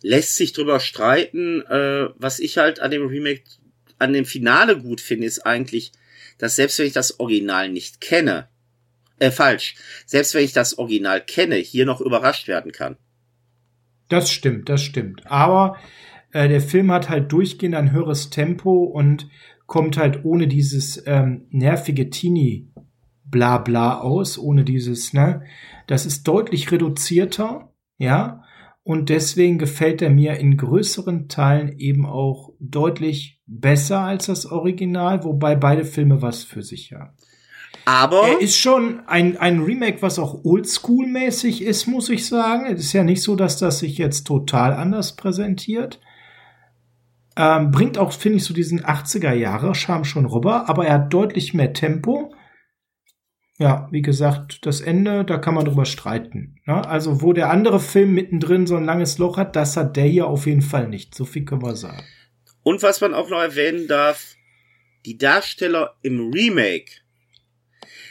[0.00, 1.62] Lässt sich drüber streiten.
[1.68, 3.42] Äh, was ich halt an dem Remake
[4.02, 5.92] an dem Finale gut finde, ist eigentlich,
[6.38, 8.48] dass selbst wenn ich das Original nicht kenne,
[9.18, 12.96] äh, falsch, selbst wenn ich das Original kenne, hier noch überrascht werden kann.
[14.08, 15.26] Das stimmt, das stimmt.
[15.26, 15.78] Aber
[16.32, 19.28] äh, der Film hat halt durchgehend ein höheres Tempo und
[19.66, 22.68] kommt halt ohne dieses ähm, nervige Teenie
[23.24, 25.42] bla bla aus, ohne dieses, ne?
[25.88, 28.41] Das ist deutlich reduzierter, ja,
[28.84, 35.22] und deswegen gefällt er mir in größeren Teilen eben auch deutlich besser als das Original,
[35.24, 37.16] wobei beide Filme was für sich haben.
[37.84, 42.66] Aber er ist schon ein, ein Remake, was auch oldschool-mäßig ist, muss ich sagen.
[42.66, 46.00] Es ist ja nicht so, dass das sich jetzt total anders präsentiert.
[47.36, 51.72] Ähm, bringt auch, finde ich, so diesen 80er-Jahre-Charme schon rüber, aber er hat deutlich mehr
[51.72, 52.31] Tempo.
[53.62, 56.56] Ja, wie gesagt, das Ende, da kann man drüber streiten.
[56.66, 56.84] Ne?
[56.84, 60.26] Also, wo der andere Film mittendrin so ein langes Loch hat, das hat der hier
[60.26, 61.14] auf jeden Fall nicht.
[61.14, 62.02] So viel können wir sagen.
[62.64, 64.34] Und was man auch noch erwähnen darf,
[65.06, 66.90] die Darsteller im Remake.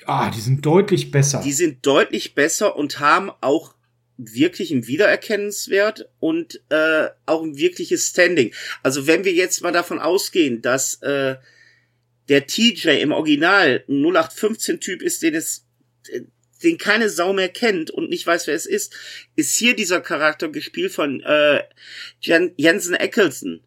[0.05, 1.41] Ah, die sind deutlich besser.
[1.43, 3.73] Die sind deutlich besser und haben auch
[4.15, 8.53] wirklich ein Wiedererkennenswert und äh, auch ein wirkliches Standing.
[8.83, 11.35] Also wenn wir jetzt mal davon ausgehen, dass äh,
[12.29, 15.65] der TJ im Original ein 0815-Typ ist, den es
[16.09, 16.21] äh,
[16.63, 18.95] den keine Sau mehr kennt und nicht weiß, wer es ist,
[19.35, 21.63] ist hier dieser Charakter gespielt von äh,
[22.19, 23.61] Jensen Eccleston,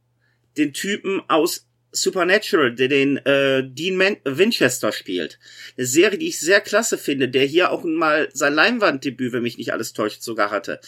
[0.56, 5.38] den Typen aus Supernatural, der den äh, Dean Man Winchester spielt.
[5.76, 9.58] Eine Serie, die ich sehr klasse finde, der hier auch mal sein Leinwanddebüt, wenn mich
[9.58, 10.80] nicht alles täuscht, sogar hatte.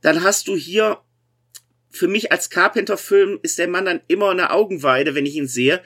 [0.00, 1.00] Dann hast du hier
[1.90, 5.82] für mich als Carpenter-Film ist der Mann dann immer eine Augenweide, wenn ich ihn sehe.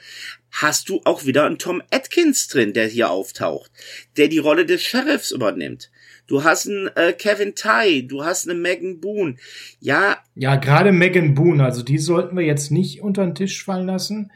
[0.61, 3.71] Hast du auch wieder einen Tom Atkins drin, der hier auftaucht,
[4.17, 5.89] der die Rolle des Sheriffs übernimmt.
[6.27, 9.35] Du hast einen äh, Kevin Ty, du hast eine Megan Boone.
[9.79, 10.17] Ja.
[10.35, 14.31] Ja, gerade Megan Boone, also die sollten wir jetzt nicht unter den Tisch fallen lassen.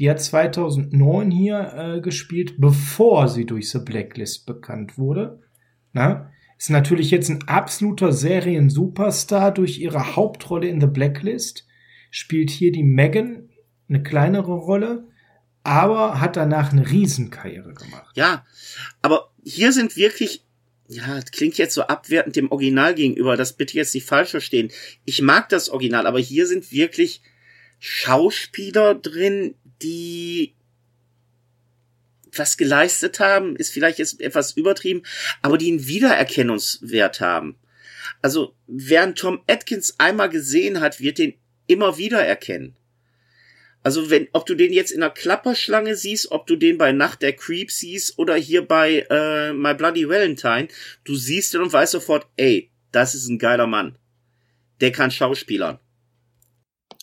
[0.00, 5.42] Die hat 2009 hier äh, gespielt, bevor sie durch The Blacklist bekannt wurde.
[5.92, 6.32] Na?
[6.58, 11.68] Ist natürlich jetzt ein absoluter Serien-Superstar durch ihre Hauptrolle in The Blacklist.
[12.10, 13.48] Spielt hier die Megan
[13.88, 15.08] eine kleinere Rolle,
[15.64, 18.16] aber hat danach eine Riesenkarriere gemacht.
[18.16, 18.44] Ja,
[19.00, 20.44] aber hier sind wirklich
[20.88, 24.70] ja, klingt jetzt so abwertend dem Original gegenüber, das bitte jetzt nicht falsch verstehen.
[25.04, 27.22] Ich mag das Original, aber hier sind wirklich
[27.78, 30.54] Schauspieler drin, die
[32.34, 35.02] was geleistet haben, ist vielleicht jetzt etwas übertrieben,
[35.42, 37.56] aber die einen Wiedererkennungswert haben.
[38.22, 41.34] Also, wer einen Tom Atkins einmal gesehen hat, wird den
[41.66, 42.74] immer wieder erkennen.
[43.82, 47.22] Also wenn, ob du den jetzt in der Klapperschlange siehst, ob du den bei Nacht
[47.22, 50.68] der Creep siehst oder hier bei äh, My Bloody Valentine,
[51.04, 53.98] du siehst den und weißt sofort, ey, das ist ein geiler Mann.
[54.80, 55.78] Der kann Schauspielern.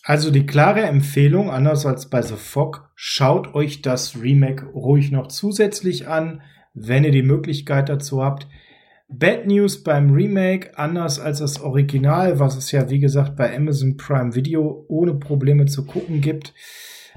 [0.02, 5.28] Also die klare Empfehlung, anders als bei The Fog, schaut euch das Remake ruhig noch
[5.28, 6.40] zusätzlich an,
[6.72, 8.46] wenn ihr die Möglichkeit dazu habt.
[9.12, 13.96] Bad News beim Remake, anders als das Original, was es ja wie gesagt bei Amazon
[13.96, 16.54] Prime Video ohne Probleme zu gucken gibt.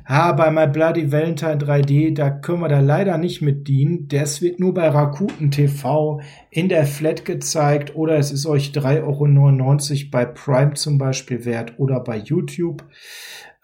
[0.05, 4.07] Ah, bei My Bloody Valentine 3D, da können wir da leider nicht mit dienen.
[4.07, 6.19] Das wird nur bei Rakuten TV
[6.49, 11.75] in der Flat gezeigt oder es ist euch 3,99 Euro bei Prime zum Beispiel wert
[11.77, 12.83] oder bei YouTube.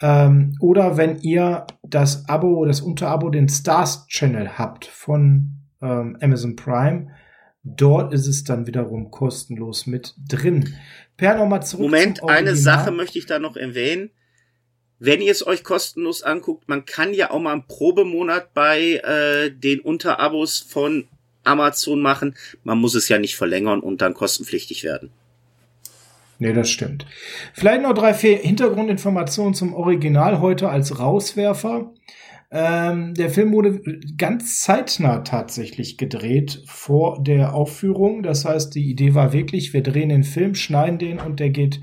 [0.02, 6.56] Ähm, oder wenn ihr das Abo, das Unterabo, den Stars Channel habt von ähm, Amazon
[6.56, 7.08] Prime,
[7.64, 10.76] Dort ist es dann wiederum kostenlos mit drin.
[11.18, 11.84] Per nochmal zurück.
[11.84, 14.12] Moment, eine Sache möchte ich da noch erwähnen.
[15.00, 19.50] Wenn ihr es euch kostenlos anguckt, man kann ja auch mal einen Probemonat bei äh,
[19.50, 21.08] den Unterabos von
[21.44, 22.36] Amazon machen.
[22.64, 25.12] Man muss es ja nicht verlängern und dann kostenpflichtig werden.
[26.38, 27.06] Nee, das stimmt.
[27.54, 31.92] Vielleicht noch drei, vier Hintergrundinformationen zum Original heute als Rauswerfer.
[32.52, 33.80] Ähm, der Film wurde
[34.18, 38.24] ganz zeitnah tatsächlich gedreht vor der Aufführung.
[38.24, 41.80] Das heißt, die Idee war wirklich, wir drehen den Film, schneiden den und der geht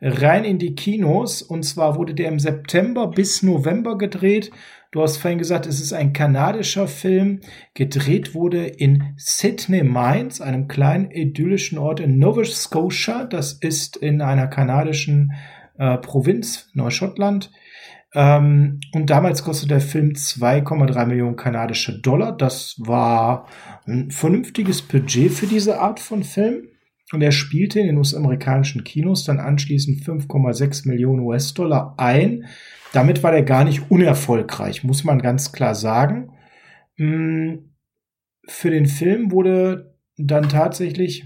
[0.00, 1.42] rein in die Kinos.
[1.42, 4.50] Und zwar wurde der im September bis November gedreht.
[4.90, 7.40] Du hast vorhin gesagt, es ist ein kanadischer Film.
[7.74, 13.24] Gedreht wurde in Sydney Mines, einem kleinen idyllischen Ort in Nova Scotia.
[13.24, 15.32] Das ist in einer kanadischen
[15.78, 17.52] äh, Provinz, Neuschottland.
[18.14, 22.36] Ähm, und damals kostete der Film 2,3 Millionen kanadische Dollar.
[22.36, 23.46] Das war
[23.86, 26.68] ein vernünftiges Budget für diese Art von Film.
[27.12, 32.46] Und er spielte in den US-amerikanischen Kinos dann anschließend 5,6 Millionen US-Dollar ein.
[32.92, 36.32] Damit war er gar nicht unerfolgreich, muss man ganz klar sagen.
[36.96, 37.54] Mm,
[38.46, 41.24] für den Film wurde dann tatsächlich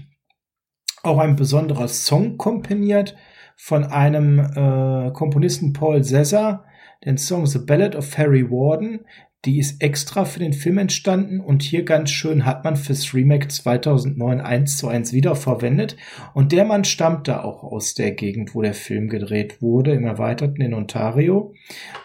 [1.03, 3.15] auch ein besonderer Song komponiert
[3.57, 6.65] von einem äh, Komponisten Paul Sessa,
[7.03, 9.01] den Song The Ballad of Harry Warden,
[9.45, 13.47] die ist extra für den Film entstanden und hier ganz schön hat man fürs Remake
[13.47, 15.95] 2009 eins zu eins wiederverwendet.
[16.33, 20.05] Und der Mann stammt da auch aus der Gegend, wo der Film gedreht wurde, im
[20.05, 21.53] Erweiterten in Ontario.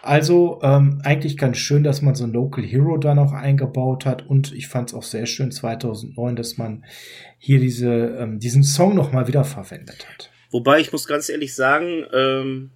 [0.03, 4.27] Also ähm, eigentlich ganz schön, dass man so ein Local Hero da noch eingebaut hat.
[4.27, 6.85] Und ich fand es auch sehr schön 2009, dass man
[7.39, 10.31] hier diese, ähm, diesen Song nochmal wiederverwendet hat.
[10.51, 12.71] Wobei ich muss ganz ehrlich sagen, ähm,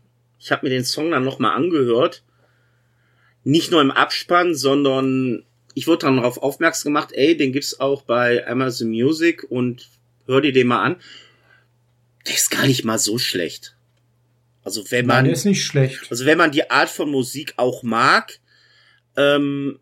[0.44, 2.22] ich habe mir den Song dann nochmal angehört
[3.44, 5.44] nicht nur im Abspann, sondern
[5.74, 9.88] ich wurde dann darauf aufmerksam gemacht, ey, den gibt's auch bei Amazon Music und
[10.26, 10.96] hör dir den mal an.
[12.26, 13.76] Der ist gar nicht mal so schlecht.
[14.62, 15.16] Also wenn man.
[15.16, 16.06] Nein, der ist nicht schlecht.
[16.10, 18.38] Also wenn man die Art von Musik auch mag,
[19.16, 19.78] ähm,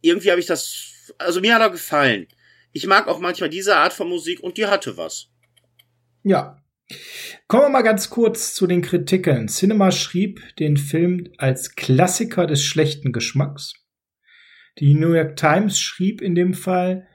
[0.00, 1.12] irgendwie habe ich das.
[1.18, 2.28] Also mir hat er gefallen.
[2.72, 5.28] Ich mag auch manchmal diese Art von Musik und die hatte was.
[6.22, 6.63] Ja,
[7.46, 9.48] Kommen wir mal ganz kurz zu den Kritiken.
[9.48, 13.74] Cinema schrieb den Film als Klassiker des schlechten Geschmacks.
[14.78, 17.06] Die New York Times schrieb in dem Fall,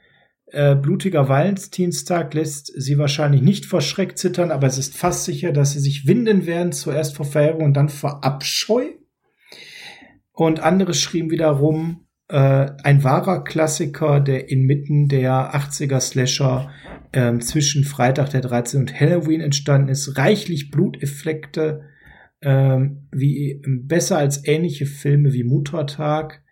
[0.47, 5.51] äh, blutiger Valentinstag lässt sie wahrscheinlich nicht vor Schreck zittern, aber es ist fast sicher,
[5.51, 8.87] dass sie sich winden werden, zuerst vor Verheerung und dann vor Abscheu.
[10.31, 16.71] Und andere schrieben wiederum, äh, ein wahrer Klassiker, der inmitten der 80er Slasher
[17.13, 18.81] ähm, zwischen Freitag der 13.
[18.81, 21.85] und Halloween entstanden ist, reichlich Bluteffekte,
[22.41, 26.43] ähm, wie besser als ähnliche Filme wie Muttertag,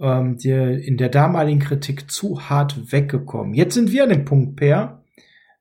[0.00, 3.54] ähm, die in der damaligen Kritik zu hart weggekommen.
[3.54, 5.04] Jetzt sind wir an dem Punkt, Per,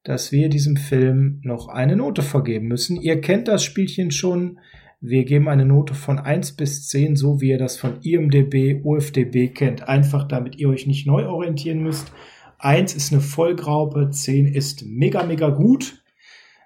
[0.04, 3.00] dass wir diesem Film noch eine Note vergeben müssen.
[3.00, 4.60] Ihr kennt das Spielchen schon.
[5.02, 9.54] Wir geben eine Note von 1 bis 10, so wie ihr das von IMDB, OFDB
[9.54, 9.88] kennt.
[9.88, 12.12] Einfach damit ihr euch nicht neu orientieren müsst.
[12.60, 16.04] 1 ist eine Vollgraupe, 10 ist mega, mega gut.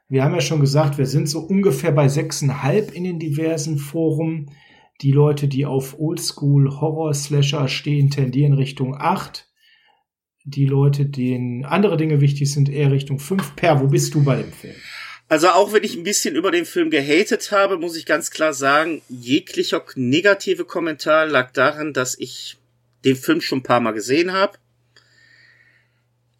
[0.10, 4.52] Wir haben ja schon gesagt, wir sind so ungefähr bei 6,5 in den diversen Foren.
[5.02, 9.48] Die Leute, die auf Oldschool Horror Slasher stehen, tendieren Richtung 8.
[10.46, 13.56] Die Leute, denen andere Dinge wichtig sind, eher Richtung 5.
[13.56, 14.76] Per, wo bist du bei dem Film?
[15.30, 18.54] Also auch wenn ich ein bisschen über den Film gehatet habe, muss ich ganz klar
[18.54, 22.58] sagen, jeglicher negative Kommentar lag daran, dass ich
[23.06, 24.58] den Film schon ein paar Mal gesehen habe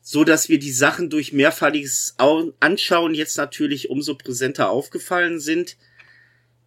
[0.06, 5.78] so dass wir die Sachen durch mehrfachliches Anschauen jetzt natürlich umso präsenter aufgefallen sind.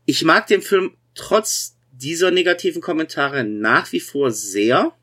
[0.07, 4.97] Ich mag den Film trotz dieser negativen Kommentare nach wie vor sehr.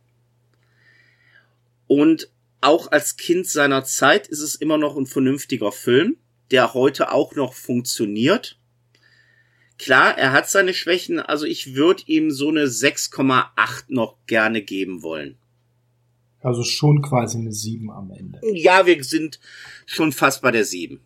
[1.85, 6.17] Und auch als Kind seiner Zeit ist es immer noch ein vernünftiger Film,
[6.49, 8.57] der heute auch noch funktioniert.
[9.77, 15.03] Klar, er hat seine Schwächen, also ich würde ihm so eine 6,8 noch gerne geben
[15.03, 15.37] wollen.
[16.43, 18.39] Also schon quasi eine 7 am Ende.
[18.53, 19.39] Ja, wir sind
[19.85, 20.99] schon fast bei der 7.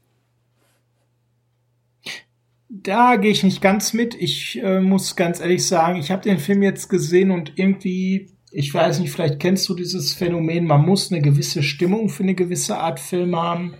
[2.69, 4.15] Da gehe ich nicht ganz mit.
[4.15, 8.73] Ich äh, muss ganz ehrlich sagen, ich habe den Film jetzt gesehen und irgendwie, ich
[8.73, 12.77] weiß nicht, vielleicht kennst du dieses Phänomen, man muss eine gewisse Stimmung für eine gewisse
[12.77, 13.75] Art Film haben.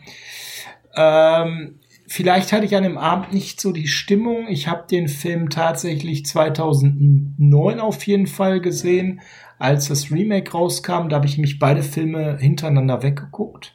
[0.96, 4.48] Ähm, vielleicht hatte ich an dem Abend nicht so die Stimmung.
[4.48, 9.20] Ich habe den Film tatsächlich 2009 auf jeden Fall gesehen,
[9.60, 13.74] als das Remake rauskam, da habe ich mich beide Filme hintereinander weggeguckt.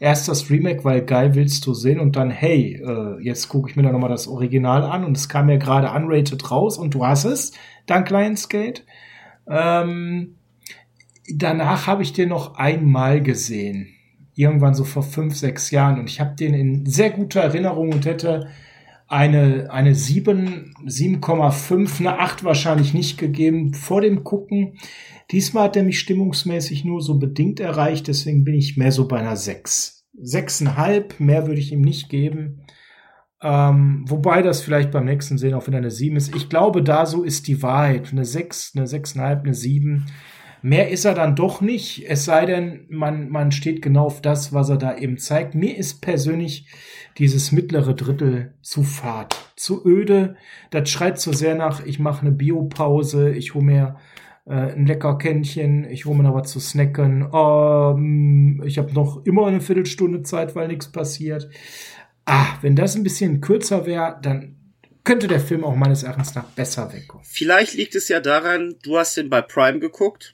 [0.00, 3.76] Erst das Remake, weil geil willst du sehen und dann, hey, äh, jetzt gucke ich
[3.76, 7.06] mir da nochmal das Original an und es kam ja gerade unrated raus und du
[7.06, 7.52] hast es,
[7.86, 8.82] dank Lionsgate.
[9.48, 10.36] Ähm,
[11.32, 13.88] danach habe ich den noch einmal gesehen.
[14.34, 18.04] Irgendwann so vor fünf, sechs Jahren und ich habe den in sehr guter Erinnerung und
[18.04, 18.48] hätte
[19.14, 24.76] eine, eine 7, 7,5, eine 8 wahrscheinlich nicht gegeben vor dem Gucken.
[25.30, 29.18] Diesmal hat er mich stimmungsmäßig nur so bedingt erreicht, deswegen bin ich mehr so bei
[29.18, 30.04] einer 6.
[30.20, 32.64] 6,5, mehr würde ich ihm nicht geben.
[33.40, 36.34] Ähm, wobei das vielleicht beim nächsten Sehen auch wieder eine 7 ist.
[36.34, 38.10] Ich glaube, da so ist die Wahrheit.
[38.10, 40.06] Eine 6, eine 6,5, eine 7.
[40.66, 44.54] Mehr ist er dann doch nicht, es sei denn, man, man steht genau auf das,
[44.54, 45.54] was er da eben zeigt.
[45.54, 46.66] Mir ist persönlich
[47.18, 50.36] dieses mittlere Drittel zu fad, zu öde.
[50.70, 53.96] Das schreit so sehr nach, ich mache eine Biopause, ich hole mir
[54.46, 59.22] äh, ein lecker Kännchen, ich hole mir noch was zu snacken, ähm, ich habe noch
[59.26, 61.50] immer eine Viertelstunde Zeit, weil nichts passiert.
[62.24, 64.56] Ah, wenn das ein bisschen kürzer wäre, dann
[65.04, 67.26] könnte der Film auch meines Erachtens nach besser wegkommen.
[67.28, 70.33] Vielleicht liegt es ja daran, du hast den bei Prime geguckt,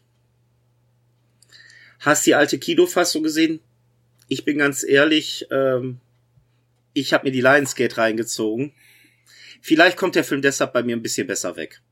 [2.00, 3.60] hast die alte Kinofassung gesehen.
[4.28, 6.00] Ich bin ganz ehrlich, ähm,
[6.92, 8.72] ich habe mir die Lionsgate reingezogen.
[9.62, 11.82] Vielleicht kommt der Film deshalb bei mir ein bisschen besser weg.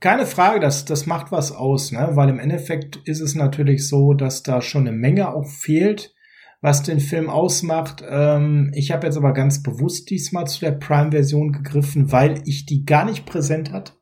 [0.00, 2.10] Keine Frage, das, das macht was aus, ne?
[2.14, 6.14] weil im Endeffekt ist es natürlich so, dass da schon eine Menge auch fehlt,
[6.60, 8.02] was den Film ausmacht.
[8.08, 12.84] Ähm, ich habe jetzt aber ganz bewusst diesmal zu der Prime-Version gegriffen, weil ich die
[12.84, 13.92] gar nicht präsent hatte.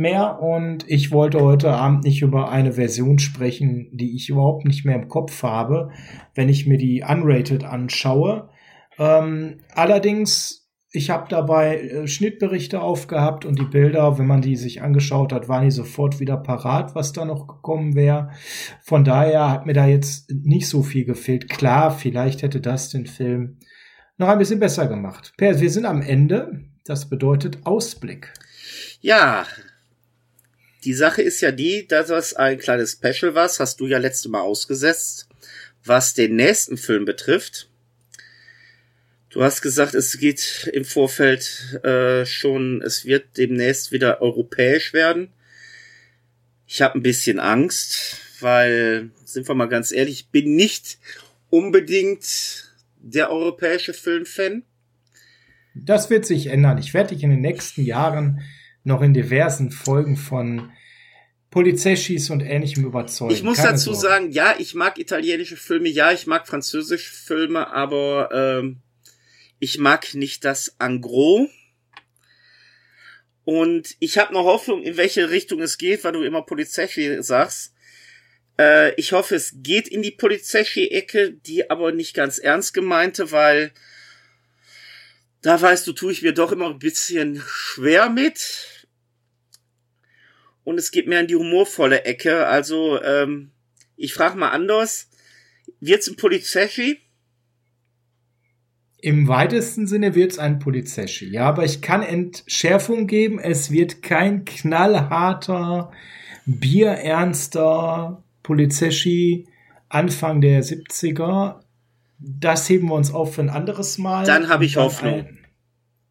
[0.00, 4.84] Mehr und ich wollte heute Abend nicht über eine Version sprechen, die ich überhaupt nicht
[4.84, 5.90] mehr im Kopf habe,
[6.34, 8.48] wenn ich mir die Unrated anschaue.
[8.98, 10.60] Ähm, allerdings
[10.92, 15.48] ich habe dabei äh, Schnittberichte aufgehabt und die Bilder, wenn man die sich angeschaut hat,
[15.48, 18.30] waren die sofort wieder parat, was da noch gekommen wäre.
[18.82, 21.48] Von daher hat mir da jetzt nicht so viel gefehlt.
[21.48, 23.58] Klar, vielleicht hätte das den Film
[24.16, 25.32] noch ein bisschen besser gemacht.
[25.36, 26.64] Per, wir sind am Ende.
[26.84, 28.32] Das bedeutet Ausblick.
[29.00, 29.44] Ja,
[30.84, 34.28] die Sache ist ja die, dass das ein kleines Special war, hast du ja letzte
[34.28, 35.28] Mal ausgesetzt,
[35.84, 37.68] was den nächsten Film betrifft.
[39.30, 45.28] Du hast gesagt, es geht im Vorfeld äh, schon, es wird demnächst wieder europäisch werden.
[46.66, 50.98] Ich habe ein bisschen Angst, weil, sind wir mal ganz ehrlich, ich bin nicht
[51.48, 54.64] unbedingt der europäische Filmfan.
[55.74, 56.78] Das wird sich ändern.
[56.78, 58.42] Ich werde dich in den nächsten Jahren
[58.84, 60.70] noch in diversen Folgen von
[61.50, 63.34] Polizeschis und ähnlichem überzeugen.
[63.34, 64.00] Ich muss Keine dazu Sorge.
[64.00, 68.80] sagen, ja, ich mag italienische Filme, ja, ich mag französische Filme, aber ähm,
[69.58, 71.48] ich mag nicht das Angro.
[73.44, 76.88] Und ich habe noch Hoffnung, in welche Richtung es geht, weil du immer Polizei
[77.20, 77.74] sagst.
[78.58, 83.72] Äh, ich hoffe, es geht in die Polizei-Ecke, die aber nicht ganz ernst gemeinte, weil
[85.42, 88.88] da weißt du, tue ich mir doch immer ein bisschen schwer mit.
[90.64, 92.46] Und es geht mehr in die humorvolle Ecke.
[92.46, 93.50] Also, ähm,
[93.96, 95.08] ich frage mal anders.
[95.80, 96.98] Wird's ein Polizei?
[99.02, 101.30] Im weitesten Sinne wird es ein Polizeschi.
[101.30, 103.38] Ja, aber ich kann Entschärfung geben.
[103.38, 105.90] Es wird kein knallharter,
[106.44, 109.46] bierernster Polizeschi
[109.88, 111.60] Anfang der 70er.
[112.20, 114.26] Das heben wir uns auf für ein anderes Mal.
[114.26, 115.20] Dann habe ich Hoffnung.
[115.20, 115.38] Ein,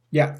[0.09, 0.35] ja.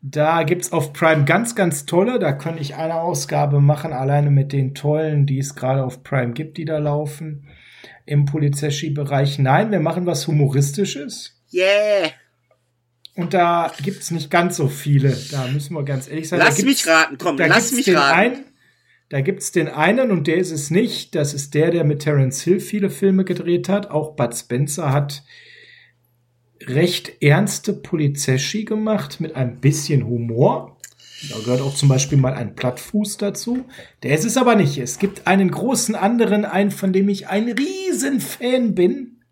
[0.00, 2.18] Da gibt's auf Prime ganz, ganz tolle.
[2.18, 6.32] Da könnte ich eine Ausgabe machen, alleine mit den tollen, die es gerade auf Prime
[6.32, 7.48] gibt, die da laufen.
[8.06, 9.38] Im Polizeschi-Bereich.
[9.38, 11.40] Nein, wir machen was Humoristisches.
[11.52, 12.10] Yeah.
[13.14, 15.16] Und da gibt's nicht ganz so viele.
[15.32, 16.38] Da müssen wir ganz ehrlich sein.
[16.38, 18.18] Lass mich raten, komm, lass mich raten.
[18.18, 18.44] Einen,
[19.10, 21.14] da gibt's den einen und der ist es nicht.
[21.14, 23.90] Das ist der, der mit Terence Hill viele Filme gedreht hat.
[23.90, 25.22] Auch Bud Spencer hat
[26.66, 30.76] recht ernste Polizeschi gemacht mit ein bisschen Humor.
[31.30, 33.64] Da gehört auch zum Beispiel mal ein Plattfuß dazu.
[34.02, 34.78] Der ist es aber nicht.
[34.78, 39.22] Es gibt einen großen anderen, einen, von dem ich ein Riesenfan bin.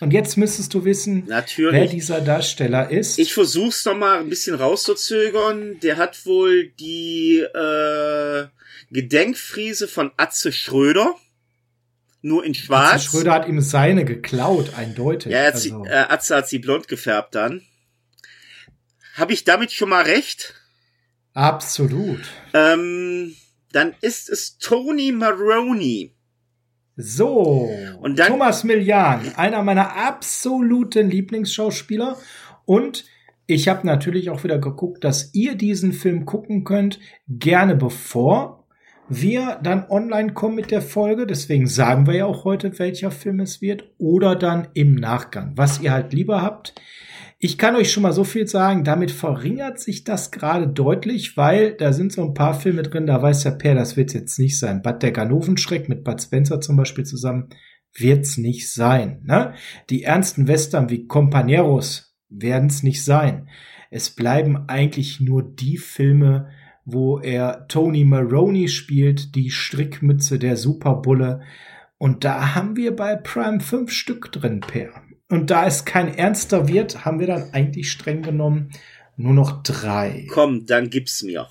[0.00, 1.72] Und jetzt müsstest du wissen, Natürlich.
[1.72, 3.18] wer dieser Darsteller ist.
[3.18, 5.78] Ich versuch's noch mal ein bisschen rauszuzögern.
[5.82, 8.46] Der hat wohl die äh,
[8.90, 11.14] Gedenkfriese von Atze Schröder.
[12.22, 12.94] Nur in schwarz.
[12.94, 15.32] Atze Schröder hat ihm seine geklaut, eindeutig.
[15.32, 15.84] Ja, also.
[15.86, 17.62] äh, Atze hat sie blond gefärbt dann.
[19.14, 20.54] Habe ich damit schon mal recht?
[21.32, 22.20] Absolut.
[22.52, 23.34] Ähm,
[23.72, 26.14] dann ist es Tony Maroney.
[26.96, 32.18] So, und dann, Thomas Millian, einer meiner absoluten Lieblingsschauspieler.
[32.66, 33.04] Und
[33.46, 38.59] ich habe natürlich auch wieder geguckt, dass ihr diesen Film gucken könnt, gerne bevor
[39.10, 41.26] wir dann online kommen mit der Folge.
[41.26, 43.84] Deswegen sagen wir ja auch heute, welcher Film es wird.
[43.98, 46.74] Oder dann im Nachgang, was ihr halt lieber habt.
[47.42, 51.72] Ich kann euch schon mal so viel sagen, damit verringert sich das gerade deutlich, weil
[51.72, 54.58] da sind so ein paar Filme drin, da weiß der Per, das wird jetzt nicht
[54.58, 54.82] sein.
[54.82, 57.48] Bad der Ganovenschreck mit Bud Spencer zum Beispiel zusammen
[57.96, 59.22] wird's nicht sein.
[59.24, 59.54] Ne?
[59.88, 63.48] Die ernsten Western wie Companeros werden's nicht sein.
[63.90, 66.50] Es bleiben eigentlich nur die Filme,
[66.92, 71.42] wo er Tony Maroney spielt, die Strickmütze der Superbulle.
[71.98, 74.90] Und da haben wir bei Prime fünf Stück drin, Per.
[75.28, 78.70] Und da es kein ernster wird, haben wir dann eigentlich streng genommen
[79.16, 80.26] nur noch drei.
[80.30, 81.46] Komm, dann gib's mir.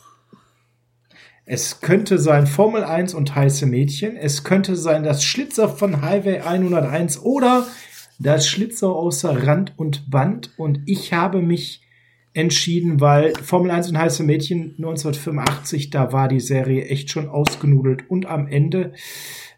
[1.45, 4.15] Es könnte sein Formel 1 und heiße Mädchen.
[4.15, 7.65] Es könnte sein das Schlitzer von Highway 101 oder
[8.19, 10.51] das Schlitzer außer Rand und Band.
[10.57, 11.81] Und ich habe mich
[12.39, 18.09] entschieden, weil Formel 1 und heiße Mädchen 1985, da war die Serie echt schon ausgenudelt.
[18.09, 18.93] Und am Ende,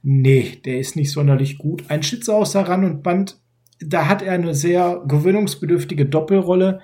[0.03, 1.83] nee, der ist nicht sonderlich gut.
[1.89, 3.41] Ein Schlitzer außer Rand und Band
[3.85, 6.81] da hat er eine sehr gewöhnungsbedürftige Doppelrolle.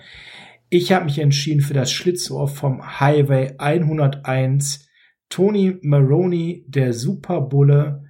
[0.70, 4.88] Ich habe mich entschieden für das Schlitzohr vom Highway 101.
[5.30, 8.06] Tony Maroney, der Superbulle,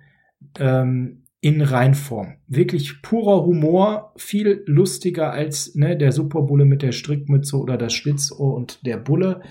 [0.60, 2.38] ähm, in Reinform.
[2.48, 8.56] Wirklich purer Humor, viel lustiger als ne, der Superbulle mit der Strickmütze oder das Schlitzohr
[8.56, 9.42] und der Bulle,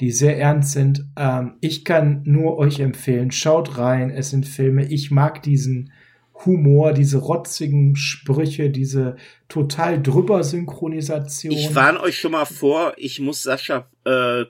[0.00, 1.06] die sehr ernst sind.
[1.16, 4.86] Ähm, ich kann nur euch empfehlen, schaut rein, es sind Filme.
[4.86, 5.92] Ich mag diesen
[6.44, 9.16] Humor, diese rotzigen Sprüche, diese
[9.48, 11.52] total drüber Synchronisation.
[11.52, 14.44] Ich warne euch schon mal vor, ich muss Sascha äh,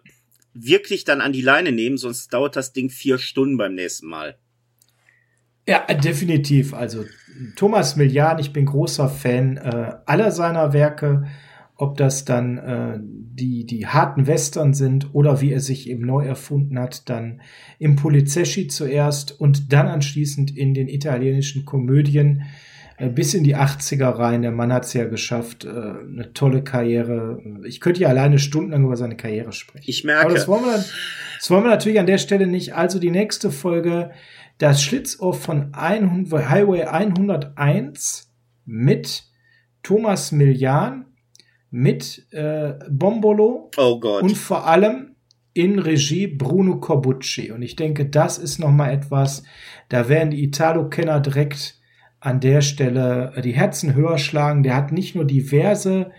[0.52, 4.38] wirklich dann an die Leine nehmen, sonst dauert das Ding vier Stunden beim nächsten Mal.
[5.66, 6.74] Ja, definitiv.
[6.74, 7.04] Also
[7.56, 11.24] Thomas Millian, ich bin großer Fan äh, aller seiner Werke,
[11.76, 16.24] ob das dann äh, die, die harten Western sind oder wie er sich eben neu
[16.24, 17.42] erfunden hat, dann
[17.78, 22.44] im Polizeschi zuerst und dann anschließend in den italienischen Komödien
[22.96, 24.40] äh, bis in die 80er rein.
[24.40, 27.42] Der Mann hat es ja geschafft, äh, eine tolle Karriere.
[27.64, 29.84] Ich könnte ja alleine stundenlang über seine Karriere sprechen.
[29.86, 30.26] Ich merke.
[30.26, 30.82] Aber das wollen, wir,
[31.38, 32.74] das wollen wir natürlich an der Stelle nicht.
[32.74, 34.12] Also die nächste Folge
[34.58, 38.32] das Schlitzohr von 100, Highway 101
[38.64, 39.24] mit
[39.82, 41.06] Thomas Millian,
[41.70, 45.16] mit äh, Bombolo oh und vor allem
[45.52, 47.50] in Regie Bruno Corbucci.
[47.50, 49.42] Und ich denke, das ist noch mal etwas,
[49.88, 51.80] da werden die Italo-Kenner direkt
[52.20, 54.62] an der Stelle die Herzen höher schlagen.
[54.62, 56.10] Der hat nicht nur diverse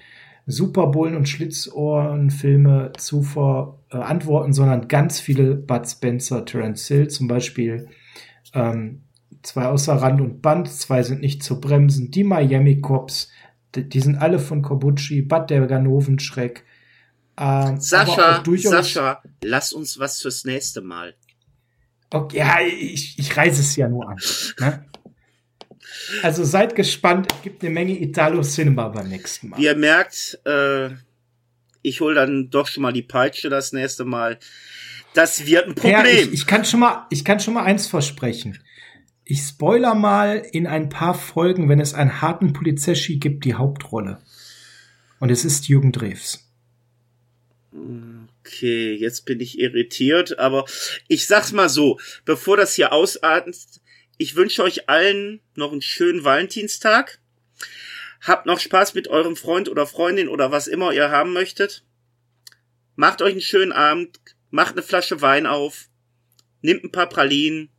[0.46, 7.90] Superbullen und Schlitzohrenfilme zu verantworten, sondern ganz viele Bud Spencer, Terence Hill, zum Beispiel
[8.54, 9.04] ähm,
[9.44, 12.12] zwei außer Rand und Band, zwei sind nicht zu bremsen.
[12.12, 13.30] Die Miami Cops,
[13.76, 16.66] die, die sind alle von Kobuchi, Bad der Ganovenschreck.
[17.40, 21.16] Ähm, Sascha, Sascha, lass uns was fürs nächste Mal.
[22.10, 24.18] Okay, ja, ich, ich reise es ja nur an.
[24.60, 24.86] Ne?
[26.24, 29.58] Also seid gespannt, es gibt eine Menge Italo-Cinema beim nächsten Mal.
[29.60, 30.90] Wie ihr merkt, äh,
[31.82, 34.40] ich hole dann doch schon mal die Peitsche das nächste Mal.
[35.14, 35.92] Das wird ein Problem.
[35.94, 38.60] Ja, ich, ich, kann schon mal, ich kann schon mal eins versprechen.
[39.26, 44.20] Ich spoiler mal in ein paar Folgen, wenn es einen harten Polizeschi gibt, die Hauptrolle.
[45.20, 46.48] Und es ist Jürgen Drews.
[48.40, 50.66] Okay, jetzt bin ich irritiert, aber
[51.08, 53.58] ich sag's mal so, bevor das hier ausartet,
[54.18, 57.20] ich wünsche euch allen noch einen schönen Valentinstag.
[58.22, 61.84] Habt noch Spaß mit eurem Freund oder Freundin oder was immer ihr haben möchtet.
[62.96, 65.90] Macht euch einen schönen Abend, macht eine Flasche Wein auf,
[66.62, 67.70] nimmt ein paar Pralinen,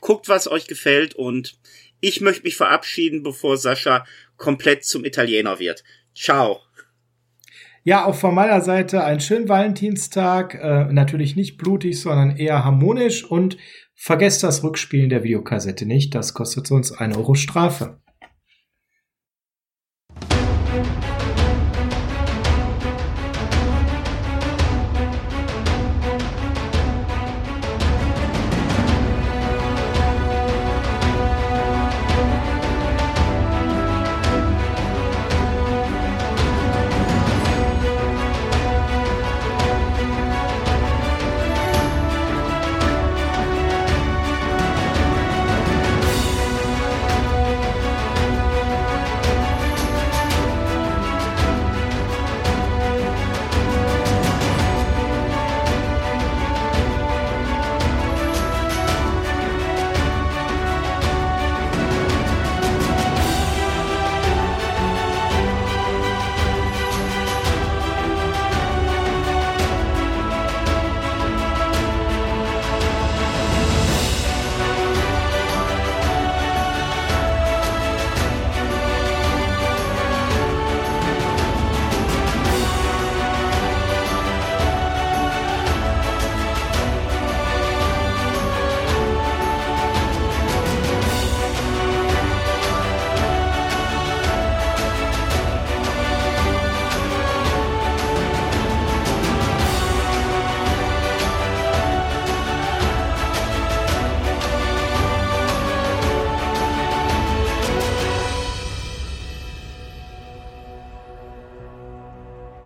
[0.00, 1.58] guckt, was euch gefällt und
[2.00, 4.04] ich möchte mich verabschieden, bevor Sascha
[4.36, 5.84] komplett zum Italiener wird.
[6.14, 6.60] Ciao.
[7.84, 10.54] Ja, auch von meiner Seite einen schönen Valentinstag.
[10.54, 13.24] Äh, natürlich nicht blutig, sondern eher harmonisch.
[13.24, 13.56] Und
[13.94, 16.14] vergesst das Rückspielen der Videokassette nicht.
[16.14, 18.01] Das kostet uns eine Euro Strafe.